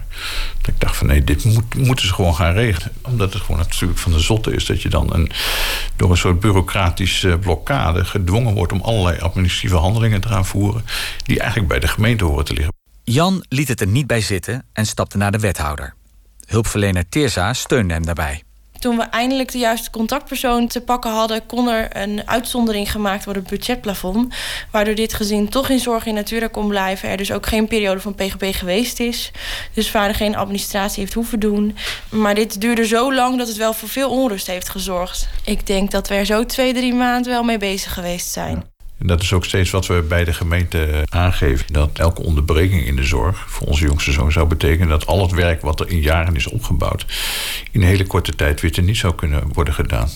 Dat 0.61 0.67
ik 0.67 0.79
dacht 0.79 0.97
van 0.97 1.07
nee, 1.07 1.23
dit 1.23 1.43
moet, 1.43 1.75
moeten 1.75 2.07
ze 2.07 2.13
gewoon 2.13 2.35
gaan 2.35 2.53
regelen. 2.53 2.91
Omdat 3.01 3.33
het 3.33 3.41
gewoon 3.41 3.61
natuurlijk 3.61 3.99
van 3.99 4.11
de 4.11 4.19
zotte 4.19 4.53
is 4.53 4.65
dat 4.65 4.81
je 4.81 4.89
dan 4.89 5.13
een, 5.13 5.31
door 5.95 6.11
een 6.11 6.17
soort 6.17 6.39
bureaucratische 6.39 7.37
blokkade 7.41 8.05
gedwongen 8.05 8.53
wordt 8.53 8.71
om 8.71 8.81
allerlei 8.81 9.19
administratieve 9.19 9.75
handelingen 9.75 10.21
te 10.21 10.27
gaan 10.27 10.45
voeren. 10.45 10.85
die 11.23 11.39
eigenlijk 11.39 11.69
bij 11.69 11.79
de 11.79 11.87
gemeente 11.87 12.23
horen 12.25 12.45
te 12.45 12.53
liggen. 12.53 12.73
Jan 13.03 13.45
liet 13.49 13.67
het 13.67 13.81
er 13.81 13.87
niet 13.87 14.07
bij 14.07 14.21
zitten 14.21 14.65
en 14.73 14.85
stapte 14.85 15.17
naar 15.17 15.31
de 15.31 15.39
wethouder. 15.39 15.93
Hulpverlener 16.45 17.09
Teersa 17.09 17.53
steunde 17.53 17.93
hem 17.93 18.05
daarbij 18.05 18.44
toen 18.85 18.97
we 18.97 19.03
eindelijk 19.03 19.51
de 19.51 19.57
juiste 19.57 19.89
contactpersoon 19.89 20.67
te 20.67 20.81
pakken 20.81 21.11
hadden, 21.11 21.45
kon 21.45 21.69
er 21.69 21.97
een 21.97 22.21
uitzondering 22.25 22.91
gemaakt 22.91 23.25
worden 23.25 23.45
budgetplafond. 23.49 24.33
Waardoor 24.71 24.95
dit 24.95 25.13
gezin 25.13 25.49
toch 25.49 25.69
in 25.69 25.79
zorg 25.79 26.05
in 26.05 26.13
natura 26.13 26.47
kon 26.47 26.67
blijven. 26.67 27.09
Er 27.09 27.17
dus 27.17 27.31
ook 27.31 27.45
geen 27.45 27.67
periode 27.67 27.99
van 27.99 28.15
PGB 28.15 28.53
geweest 28.53 28.99
is. 28.99 29.31
Dus 29.73 29.89
vader 29.89 30.15
geen 30.15 30.35
administratie 30.35 30.99
heeft 30.99 31.13
hoeven 31.13 31.39
doen. 31.39 31.77
Maar 32.09 32.35
dit 32.35 32.61
duurde 32.61 32.87
zo 32.87 33.13
lang 33.13 33.37
dat 33.37 33.47
het 33.47 33.57
wel 33.57 33.73
voor 33.73 33.89
veel 33.89 34.09
onrust 34.09 34.47
heeft 34.47 34.69
gezorgd. 34.69 35.27
Ik 35.45 35.67
denk 35.67 35.91
dat 35.91 36.07
we 36.07 36.15
er 36.15 36.25
zo 36.25 36.45
twee, 36.45 36.73
drie 36.73 36.93
maanden 36.93 37.31
wel 37.31 37.43
mee 37.43 37.57
bezig 37.57 37.93
geweest 37.93 38.31
zijn. 38.31 38.74
En 38.97 39.07
dat 39.07 39.21
is 39.21 39.33
ook 39.33 39.45
steeds 39.45 39.69
wat 39.69 39.87
we 39.87 40.05
bij 40.07 40.23
de 40.23 40.33
gemeente 40.33 41.03
aangeven. 41.09 41.73
Dat 41.73 41.99
elke 41.99 42.21
onderbreking 42.21 42.85
in 42.85 42.95
de 42.95 43.03
zorg 43.03 43.45
voor 43.47 43.67
onze 43.67 43.85
jongste 43.85 44.11
zoon 44.11 44.31
zou 44.31 44.47
betekenen 44.47 44.87
dat 44.87 45.05
al 45.05 45.21
het 45.21 45.31
werk 45.31 45.61
wat 45.61 45.79
er 45.79 45.89
in 45.89 46.01
jaren 46.01 46.35
is 46.35 46.47
opgebouwd, 46.47 47.05
in 47.71 47.81
een 47.81 47.87
hele 47.87 48.07
korte 48.07 48.35
tijd 48.35 48.61
weer 48.61 48.81
niet 48.81 48.97
zou 48.97 49.15
kunnen 49.15 49.43
worden 49.53 49.73
gedaan. 49.73 50.09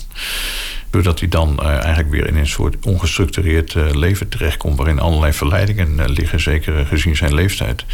Doordat 0.90 1.20
hij 1.20 1.28
dan 1.28 1.60
uh, 1.62 1.70
eigenlijk 1.70 2.10
weer 2.10 2.28
in 2.28 2.36
een 2.36 2.48
soort 2.48 2.76
ongestructureerd 2.86 3.74
uh, 3.74 3.90
leven 3.92 4.30
terechtkomt, 4.30 4.78
waarin 4.78 5.00
allerlei 5.00 5.34
verleidingen 5.34 6.10
liggen, 6.10 6.40
zeker 6.40 6.86
gezien 6.86 7.16
zijn 7.16 7.34
leeftijd. 7.34 7.86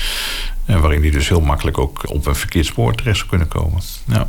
En 0.66 0.82
waarin 0.82 1.02
hij 1.02 1.12
dus 1.12 1.30
heel 1.30 1.42
makkelijk 1.42 1.78
ook 1.78 2.10
op 2.10 2.26
een 2.26 2.36
verkeerd 2.36 2.66
spoor 2.66 2.96
terecht 2.96 3.18
zou 3.18 3.30
kunnen 3.30 3.48
komen. 3.48 3.82
Ja. 4.06 4.28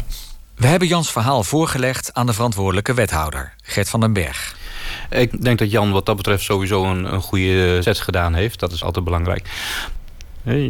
We 0.54 0.66
hebben 0.66 0.88
Jans 0.88 1.12
verhaal 1.12 1.42
voorgelegd 1.42 2.14
aan 2.14 2.26
de 2.26 2.32
verantwoordelijke 2.32 2.94
wethouder, 2.94 3.54
Gert 3.62 3.88
van 3.88 4.00
den 4.00 4.12
Berg. 4.12 4.56
Ik 5.11 5.42
denk 5.42 5.59
dat 5.59 5.70
Jan 5.70 5.92
wat 5.92 6.07
dat 6.07 6.16
betreft 6.16 6.42
sowieso 6.42 6.85
een, 6.85 7.12
een 7.12 7.20
goede 7.20 7.79
zet 7.83 8.01
gedaan 8.01 8.35
heeft. 8.35 8.61
Dat 8.61 8.72
is 8.72 8.85
altijd 8.85 9.05
belangrijk. 9.05 9.49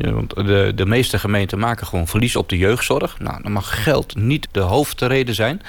want 0.04 0.34
de, 0.34 0.72
de 0.74 0.86
meeste 0.86 1.18
gemeenten 1.18 1.58
maken 1.58 1.86
gewoon 1.86 2.06
verlies 2.06 2.36
op 2.36 2.48
de 2.48 2.56
jeugdzorg. 2.56 3.18
Nou, 3.18 3.42
dan 3.42 3.52
mag 3.52 3.82
geld 3.82 4.16
niet 4.16 4.48
de 4.50 4.60
hoofdreden 4.60 5.34
zijn. 5.34 5.62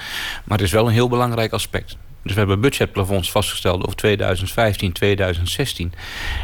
Maar 0.44 0.58
het 0.58 0.66
is 0.66 0.72
wel 0.72 0.86
een 0.86 0.92
heel 0.92 1.08
belangrijk 1.08 1.52
aspect. 1.52 1.96
Dus 2.22 2.32
we 2.32 2.38
hebben 2.38 2.60
budgetplafonds 2.60 3.30
vastgesteld 3.30 3.82
over 3.82 3.96
2015, 3.96 4.92
2016. 4.92 5.92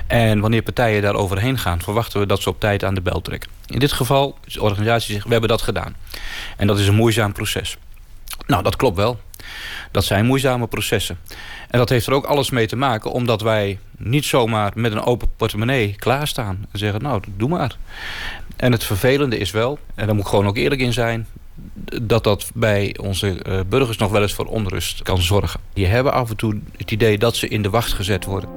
En 0.06 0.40
wanneer 0.40 0.62
partijen 0.62 1.02
daar 1.02 1.14
overheen 1.14 1.58
gaan... 1.58 1.82
verwachten 1.82 2.20
we 2.20 2.26
dat 2.26 2.42
ze 2.42 2.48
op 2.48 2.60
tijd 2.60 2.84
aan 2.84 2.94
de 2.94 3.00
bel 3.00 3.20
trekken. 3.20 3.50
In 3.66 3.78
dit 3.78 3.92
geval 3.92 4.38
is 4.44 4.52
de 4.52 4.62
organisatie 4.62 5.12
zegt, 5.12 5.24
we 5.24 5.30
hebben 5.30 5.48
dat 5.48 5.62
gedaan. 5.62 5.96
En 6.56 6.66
dat 6.66 6.78
is 6.78 6.86
een 6.86 6.94
moeizaam 6.94 7.32
proces. 7.32 7.76
Nou, 8.46 8.62
dat 8.62 8.76
klopt 8.76 8.96
wel. 8.96 9.20
Dat 9.90 10.04
zijn 10.04 10.26
moeizame 10.26 10.66
processen. 10.66 11.18
En 11.68 11.78
dat 11.78 11.88
heeft 11.88 12.06
er 12.06 12.12
ook 12.12 12.24
alles 12.24 12.50
mee 12.50 12.66
te 12.66 12.76
maken... 12.76 13.10
omdat 13.12 13.40
wij 13.40 13.78
niet 13.96 14.24
zomaar 14.24 14.72
met 14.74 14.92
een 14.92 15.04
open 15.04 15.28
portemonnee 15.36 15.94
klaarstaan... 15.98 16.66
en 16.72 16.78
zeggen, 16.78 17.02
nou, 17.02 17.22
doe 17.36 17.48
maar. 17.48 17.76
En 18.56 18.72
het 18.72 18.84
vervelende 18.84 19.38
is 19.38 19.50
wel, 19.50 19.78
en 19.94 20.06
daar 20.06 20.14
moet 20.14 20.24
ik 20.24 20.30
gewoon 20.30 20.46
ook 20.46 20.56
eerlijk 20.56 20.80
in 20.80 20.92
zijn... 20.92 21.26
dat 22.02 22.24
dat 22.24 22.50
bij 22.54 22.96
onze 23.00 23.42
eh, 23.42 23.60
burgers 23.68 23.96
nog 23.96 24.10
wel 24.10 24.22
eens 24.22 24.32
voor 24.32 24.46
onrust 24.46 25.02
kan 25.02 25.22
zorgen. 25.22 25.60
Die 25.72 25.86
hebben 25.86 26.12
af 26.12 26.30
en 26.30 26.36
toe 26.36 26.60
het 26.76 26.90
idee 26.90 27.18
dat 27.18 27.36
ze 27.36 27.48
in 27.48 27.62
de 27.62 27.70
wacht 27.70 27.92
gezet 27.92 28.24
worden. 28.24 28.48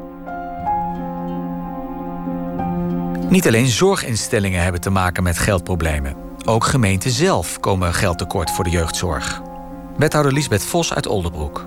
Niet 3.29 3.47
alleen 3.47 3.67
zorginstellingen 3.67 4.63
hebben 4.63 4.81
te 4.81 4.89
maken 4.89 5.23
met 5.23 5.37
geldproblemen. 5.37 6.15
Ook 6.45 6.65
gemeenten 6.65 7.11
zelf 7.11 7.59
komen 7.59 7.93
geld 7.93 8.17
tekort 8.17 8.51
voor 8.51 8.63
de 8.63 8.69
jeugdzorg. 8.69 9.41
Wethouder 9.97 10.33
Lisbeth 10.33 10.63
Vos 10.63 10.93
uit 10.93 11.07
Oldenbroek. 11.07 11.65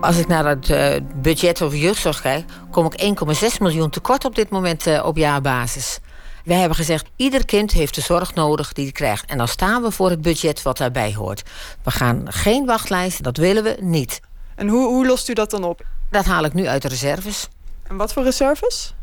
Als 0.00 0.16
ik 0.16 0.26
naar 0.26 0.46
het 0.46 0.68
uh, 0.68 0.94
budget 1.14 1.62
over 1.62 1.78
jeugdzorg 1.78 2.20
kijk, 2.20 2.44
kom 2.70 2.88
ik 2.92 3.14
1,6 3.52 3.58
miljoen 3.58 3.90
tekort 3.90 4.24
op 4.24 4.34
dit 4.34 4.50
moment 4.50 4.86
uh, 4.86 5.04
op 5.04 5.16
jaarbasis. 5.16 5.98
Wij 6.44 6.56
hebben 6.56 6.76
gezegd, 6.76 7.08
ieder 7.16 7.44
kind 7.44 7.72
heeft 7.72 7.94
de 7.94 8.00
zorg 8.00 8.34
nodig 8.34 8.72
die 8.72 8.84
hij 8.84 8.92
krijgt. 8.92 9.30
En 9.30 9.38
dan 9.38 9.48
staan 9.48 9.82
we 9.82 9.90
voor 9.90 10.10
het 10.10 10.22
budget 10.22 10.62
wat 10.62 10.76
daarbij 10.76 11.14
hoort. 11.14 11.42
We 11.82 11.90
gaan 11.90 12.32
geen 12.32 12.66
wachtlijst, 12.66 13.22
dat 13.22 13.36
willen 13.36 13.62
we 13.62 13.76
niet. 13.80 14.20
En 14.54 14.68
hoe, 14.68 14.86
hoe 14.86 15.06
lost 15.06 15.28
u 15.28 15.32
dat 15.32 15.50
dan 15.50 15.64
op? 15.64 15.80
Dat 16.10 16.24
haal 16.24 16.44
ik 16.44 16.52
nu 16.52 16.66
uit 16.66 16.82
de 16.82 16.88
reserves. 16.88 17.48
En 17.82 17.96
wat 17.96 18.12
voor 18.12 18.22
reserves? 18.22 18.94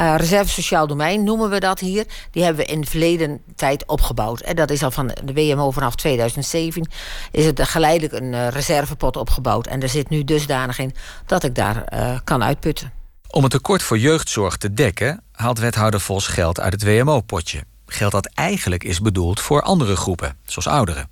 Uh, 0.00 0.14
reserve 0.16 0.50
Sociaal 0.50 0.86
Domein 0.86 1.24
noemen 1.24 1.50
we 1.50 1.60
dat 1.60 1.80
hier. 1.80 2.06
Die 2.30 2.42
hebben 2.42 2.64
we 2.64 2.72
in 2.72 2.80
de 2.80 2.86
verleden 2.86 3.42
tijd 3.54 3.86
opgebouwd. 3.86 4.40
En 4.40 4.56
dat 4.56 4.70
is 4.70 4.82
al 4.82 4.90
van 4.90 5.06
de 5.24 5.32
WMO 5.32 5.70
vanaf 5.70 5.94
2007. 5.94 6.88
Is 7.30 7.46
het 7.46 7.62
geleidelijk 7.62 8.12
een 8.12 8.32
uh, 8.32 8.48
reservepot 8.48 9.16
opgebouwd. 9.16 9.66
En 9.66 9.82
er 9.82 9.88
zit 9.88 10.08
nu 10.08 10.24
dusdanig 10.24 10.78
in 10.78 10.94
dat 11.26 11.44
ik 11.44 11.54
daar 11.54 11.84
uh, 11.92 12.18
kan 12.24 12.42
uitputten. 12.42 12.92
Om 13.28 13.42
het 13.42 13.52
tekort 13.52 13.82
voor 13.82 13.98
jeugdzorg 13.98 14.56
te 14.56 14.74
dekken... 14.74 15.22
haalt 15.32 15.58
wethouder 15.58 16.00
Vos 16.00 16.26
geld 16.26 16.60
uit 16.60 16.72
het 16.72 16.84
WMO-potje. 16.84 17.64
Geld 17.86 18.12
dat 18.12 18.26
eigenlijk 18.26 18.84
is 18.84 19.00
bedoeld 19.00 19.40
voor 19.40 19.62
andere 19.62 19.96
groepen, 19.96 20.36
zoals 20.44 20.66
ouderen. 20.66 21.08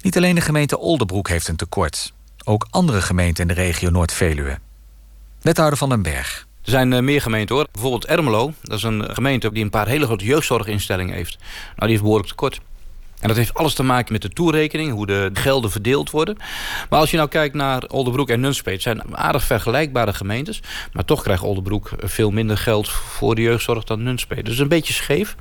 Niet 0.00 0.16
alleen 0.16 0.34
de 0.34 0.40
gemeente 0.40 0.78
Oldenbroek 0.78 1.28
heeft 1.28 1.48
een 1.48 1.56
tekort. 1.56 2.12
Ook 2.44 2.66
andere 2.70 3.02
gemeenten 3.02 3.48
in 3.48 3.54
de 3.54 3.62
regio 3.62 3.90
Noord-Veluwe. 3.90 4.58
Wethouder 5.40 5.78
van 5.78 5.88
den 5.88 6.02
Berg. 6.02 6.46
Er 6.64 6.70
zijn 6.70 6.92
uh, 6.92 7.00
meer 7.00 7.20
gemeenten 7.20 7.54
hoor. 7.54 7.66
Bijvoorbeeld 7.72 8.06
Ermelo. 8.06 8.52
Dat 8.62 8.76
is 8.76 8.82
een 8.82 9.14
gemeente 9.14 9.52
die 9.52 9.64
een 9.64 9.70
paar 9.70 9.88
hele 9.88 10.04
grote 10.04 10.24
jeugdzorginstellingen 10.24 11.14
heeft. 11.14 11.36
Nou, 11.38 11.74
die 11.76 11.88
heeft 11.88 12.02
behoorlijk 12.02 12.28
tekort. 12.28 12.60
En 13.20 13.28
dat 13.28 13.36
heeft 13.36 13.54
alles 13.54 13.74
te 13.74 13.82
maken 13.82 14.12
met 14.12 14.22
de 14.22 14.28
toerekening, 14.28 14.92
hoe 14.92 15.06
de 15.06 15.30
gelden 15.32 15.70
verdeeld 15.70 16.10
worden. 16.10 16.36
Maar 16.90 16.98
als 16.98 17.10
je 17.10 17.16
nou 17.16 17.28
kijkt 17.28 17.54
naar 17.54 17.82
Oldenbroek 17.88 18.28
en 18.28 18.40
Nunspeet... 18.40 18.82
zijn 18.82 19.16
aardig 19.16 19.44
vergelijkbare 19.44 20.12
gemeentes. 20.12 20.62
Maar 20.92 21.04
toch 21.04 21.22
krijgt 21.22 21.42
Oldenbroek 21.42 21.90
veel 21.98 22.30
minder 22.30 22.58
geld 22.58 22.88
voor 22.88 23.34
de 23.34 23.42
jeugdzorg 23.42 23.84
dan 23.84 24.02
Nunspeet. 24.02 24.44
Dus 24.44 24.58
een 24.58 24.68
beetje 24.68 24.92
scheef. 24.92 25.36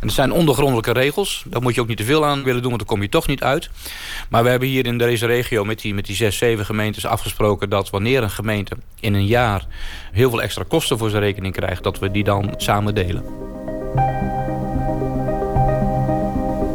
En 0.00 0.10
zijn 0.10 0.32
ondergrondelijke 0.32 0.92
regels. 0.92 1.44
Daar 1.46 1.62
moet 1.62 1.74
je 1.74 1.80
ook 1.80 1.88
niet 1.88 1.96
te 1.96 2.04
veel 2.04 2.26
aan 2.26 2.42
willen 2.42 2.62
doen, 2.62 2.70
want 2.70 2.78
dan 2.78 2.94
kom 2.94 3.02
je 3.02 3.08
toch 3.08 3.26
niet 3.26 3.42
uit. 3.42 3.70
Maar 4.28 4.42
we 4.42 4.48
hebben 4.48 4.68
hier 4.68 4.86
in 4.86 4.98
deze 4.98 5.26
regio 5.26 5.64
met 5.64 5.80
die, 5.80 5.94
met 5.94 6.06
die 6.06 6.16
zes, 6.16 6.36
zeven 6.36 6.64
gemeentes 6.64 7.06
afgesproken... 7.06 7.70
dat 7.70 7.90
wanneer 7.90 8.22
een 8.22 8.30
gemeente 8.30 8.76
in 9.00 9.14
een 9.14 9.26
jaar 9.26 9.66
heel 10.12 10.30
veel 10.30 10.42
extra 10.42 10.64
kosten 10.68 10.98
voor 10.98 11.10
zijn 11.10 11.22
rekening 11.22 11.54
krijgt... 11.54 11.82
dat 11.82 11.98
we 11.98 12.10
die 12.10 12.24
dan 12.24 12.54
samen 12.56 12.94
delen. 12.94 13.24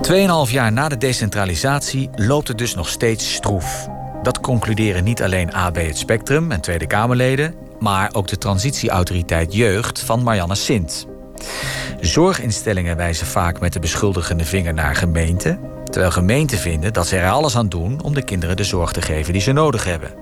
Tweeënhalf 0.01 0.51
jaar 0.51 0.71
na 0.71 0.89
de 0.89 0.97
decentralisatie 0.97 2.09
loopt 2.15 2.47
het 2.47 2.57
dus 2.57 2.75
nog 2.75 2.89
steeds 2.89 3.33
stroef. 3.33 3.87
Dat 4.23 4.39
concluderen 4.39 5.03
niet 5.03 5.23
alleen 5.23 5.53
AB 5.53 5.75
het 5.75 5.97
Spectrum 5.97 6.51
en 6.51 6.61
Tweede 6.61 6.87
Kamerleden... 6.87 7.55
maar 7.79 8.09
ook 8.13 8.27
de 8.27 8.37
transitieautoriteit 8.37 9.53
Jeugd 9.53 9.99
van 9.99 10.23
Marianne 10.23 10.55
Sint. 10.55 11.12
Zorginstellingen 11.99 12.97
wijzen 12.97 13.27
vaak 13.27 13.59
met 13.59 13.73
de 13.73 13.79
beschuldigende 13.79 14.45
vinger 14.45 14.73
naar 14.73 14.95
gemeenten... 14.95 15.59
terwijl 15.83 16.11
gemeenten 16.11 16.57
vinden 16.57 16.93
dat 16.93 17.07
ze 17.07 17.17
er 17.17 17.31
alles 17.31 17.57
aan 17.57 17.69
doen... 17.69 18.01
om 18.01 18.13
de 18.13 18.23
kinderen 18.23 18.55
de 18.55 18.63
zorg 18.63 18.91
te 18.91 19.01
geven 19.01 19.33
die 19.33 19.41
ze 19.41 19.51
nodig 19.51 19.83
hebben. 19.83 20.13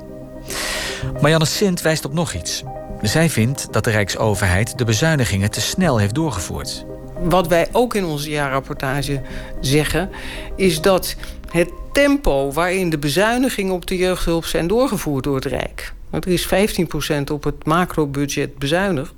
Marianne 1.21 1.45
Sint 1.45 1.81
wijst 1.81 2.05
op 2.05 2.13
nog 2.13 2.33
iets. 2.33 2.63
Zij 3.01 3.29
vindt 3.29 3.73
dat 3.73 3.83
de 3.83 3.89
Rijksoverheid 3.89 4.77
de 4.77 4.85
bezuinigingen 4.85 5.51
te 5.51 5.61
snel 5.61 5.97
heeft 5.97 6.15
doorgevoerd. 6.15 6.85
Wat 7.23 7.47
wij 7.47 7.67
ook 7.71 7.95
in 7.95 8.05
onze 8.05 8.29
jaarrapportage 8.29 9.21
zeggen... 9.61 10.09
is 10.55 10.81
dat 10.81 11.15
het 11.51 11.69
tempo 11.91 12.51
waarin 12.51 12.89
de 12.89 12.97
bezuinigingen 12.97 13.73
op 13.73 13.85
de 13.85 13.97
jeugdhulp 13.97 14.45
zijn 14.45 14.67
doorgevoerd 14.67 15.23
door 15.23 15.35
het 15.35 15.45
Rijk... 15.45 15.93
er 16.11 16.27
is 16.27 16.45
15% 16.45 17.31
op 17.31 17.43
het 17.43 17.65
macrobudget 17.65 18.57
bezuinigd... 18.57 19.13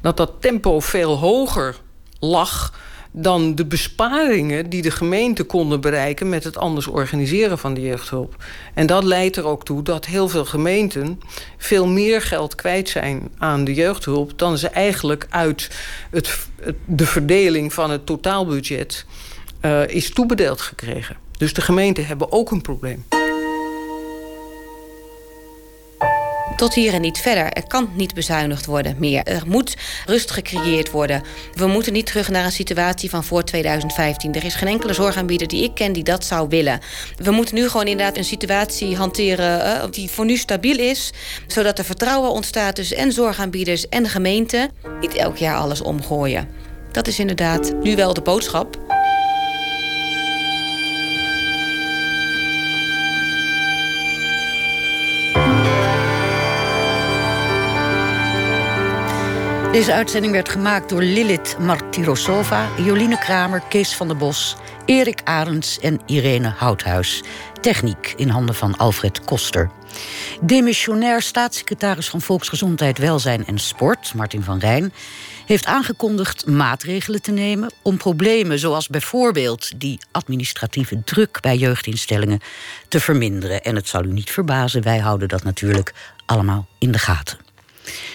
dat 0.00 0.16
dat 0.16 0.32
tempo 0.40 0.80
veel 0.80 1.18
hoger 1.18 1.76
lag 2.18 2.72
dan 3.12 3.54
de 3.54 3.66
besparingen 3.66 4.70
die 4.70 4.82
de 4.82 4.90
gemeenten 4.90 5.46
konden 5.46 5.80
bereiken... 5.80 6.28
met 6.28 6.44
het 6.44 6.56
anders 6.56 6.86
organiseren 6.86 7.58
van 7.58 7.74
de 7.74 7.80
jeugdhulp. 7.80 8.44
En 8.74 8.86
dat 8.86 9.04
leidt 9.04 9.36
er 9.36 9.46
ook 9.46 9.64
toe 9.64 9.82
dat 9.82 10.06
heel 10.06 10.28
veel 10.28 10.44
gemeenten... 10.44 11.20
veel 11.58 11.86
meer 11.86 12.22
geld 12.22 12.54
kwijt 12.54 12.88
zijn 12.88 13.28
aan 13.38 13.64
de 13.64 13.74
jeugdhulp... 13.74 14.38
dan 14.38 14.58
ze 14.58 14.68
eigenlijk 14.68 15.26
uit 15.30 15.70
het, 16.10 16.38
de 16.84 17.06
verdeling 17.06 17.72
van 17.72 17.90
het 17.90 18.06
totaalbudget 18.06 19.06
uh, 19.62 19.86
is 19.86 20.10
toebedeeld 20.10 20.60
gekregen. 20.60 21.16
Dus 21.38 21.54
de 21.54 21.60
gemeenten 21.60 22.06
hebben 22.06 22.32
ook 22.32 22.50
een 22.50 22.62
probleem. 22.62 23.04
Tot 26.62 26.74
hier 26.74 26.94
en 26.94 27.00
niet 27.00 27.18
verder. 27.18 27.52
Er 27.52 27.66
kan 27.66 27.90
niet 27.94 28.14
bezuinigd 28.14 28.66
worden 28.66 28.96
meer. 28.98 29.22
Er 29.22 29.42
moet 29.46 29.76
rust 30.06 30.30
gecreëerd 30.30 30.90
worden. 30.90 31.22
We 31.54 31.66
moeten 31.66 31.92
niet 31.92 32.06
terug 32.06 32.28
naar 32.28 32.44
een 32.44 32.52
situatie 32.52 33.10
van 33.10 33.24
voor 33.24 33.44
2015. 33.44 34.34
Er 34.34 34.44
is 34.44 34.54
geen 34.54 34.68
enkele 34.68 34.92
zorgaanbieder 34.92 35.48
die 35.48 35.64
ik 35.64 35.74
ken 35.74 35.92
die 35.92 36.04
dat 36.04 36.24
zou 36.24 36.48
willen. 36.48 36.80
We 37.16 37.30
moeten 37.30 37.54
nu 37.54 37.68
gewoon 37.68 37.86
inderdaad 37.86 38.16
een 38.16 38.24
situatie 38.24 38.96
hanteren 38.96 39.66
uh, 39.66 39.84
die 39.90 40.10
voor 40.10 40.24
nu 40.24 40.36
stabiel 40.36 40.78
is. 40.78 41.12
Zodat 41.46 41.78
er 41.78 41.84
vertrouwen 41.84 42.30
ontstaat 42.30 42.74
tussen 42.74 42.96
en 42.96 43.12
zorgaanbieders 43.12 43.88
en 43.88 44.02
de 44.02 44.08
gemeente. 44.08 44.70
Niet 45.00 45.14
elk 45.14 45.36
jaar 45.36 45.56
alles 45.56 45.80
omgooien. 45.80 46.48
Dat 46.92 47.06
is 47.06 47.18
inderdaad 47.18 47.72
nu 47.82 47.96
wel 47.96 48.14
de 48.14 48.22
boodschap. 48.22 48.78
Deze 59.72 59.92
uitzending 59.92 60.32
werd 60.32 60.48
gemaakt 60.48 60.88
door 60.88 61.02
Lilith 61.02 61.56
Martirosova, 61.58 62.68
Joline 62.78 63.18
Kramer, 63.18 63.62
Kees 63.68 63.94
van 63.94 64.08
der 64.08 64.16
Bos, 64.16 64.56
Erik 64.86 65.20
Arends 65.24 65.78
en 65.78 66.00
Irene 66.06 66.48
Houthuis. 66.48 67.22
Techniek 67.60 68.14
in 68.16 68.28
handen 68.28 68.54
van 68.54 68.76
Alfred 68.76 69.24
Koster. 69.24 69.70
Demissionair 70.40 71.22
staatssecretaris 71.22 72.08
van 72.08 72.20
Volksgezondheid, 72.20 72.98
Welzijn 72.98 73.46
en 73.46 73.58
Sport, 73.58 74.14
Martin 74.14 74.42
van 74.42 74.58
Rijn, 74.58 74.92
heeft 75.46 75.66
aangekondigd 75.66 76.46
maatregelen 76.46 77.22
te 77.22 77.32
nemen 77.32 77.72
om 77.82 77.96
problemen 77.96 78.58
zoals 78.58 78.88
bijvoorbeeld 78.88 79.80
die 79.80 80.00
administratieve 80.10 81.04
druk 81.04 81.40
bij 81.40 81.56
jeugdinstellingen 81.56 82.40
te 82.88 83.00
verminderen. 83.00 83.62
En 83.62 83.76
het 83.76 83.88
zal 83.88 84.04
u 84.04 84.12
niet 84.12 84.30
verbazen, 84.30 84.82
wij 84.82 84.98
houden 84.98 85.28
dat 85.28 85.42
natuurlijk 85.42 85.94
allemaal 86.26 86.66
in 86.78 86.92
de 86.92 86.98
gaten. 86.98 87.41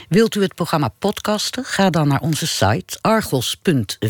Wilt 0.09 0.35
u 0.35 0.41
het 0.41 0.55
programma 0.55 0.87
podcasten? 0.99 1.63
Ga 1.65 1.89
dan 1.89 2.07
naar 2.07 2.21
onze 2.21 2.47
site 2.47 2.97
argos.vpro.nl. 3.01 4.05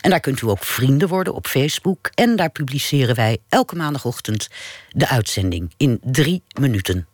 En 0.00 0.10
daar 0.10 0.20
kunt 0.20 0.40
u 0.40 0.48
ook 0.48 0.64
vrienden 0.64 1.08
worden 1.08 1.34
op 1.34 1.46
Facebook. 1.46 2.10
En 2.14 2.36
daar 2.36 2.50
publiceren 2.50 3.14
wij 3.14 3.38
elke 3.48 3.76
maandagochtend 3.76 4.48
de 4.90 5.08
uitzending 5.08 5.72
in 5.76 6.00
drie 6.02 6.42
minuten. 6.60 7.06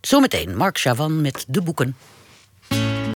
Zometeen 0.00 0.56
Mark 0.56 0.78
Chavan 0.78 1.20
met 1.20 1.44
de 1.48 1.62
boeken. 1.62 1.96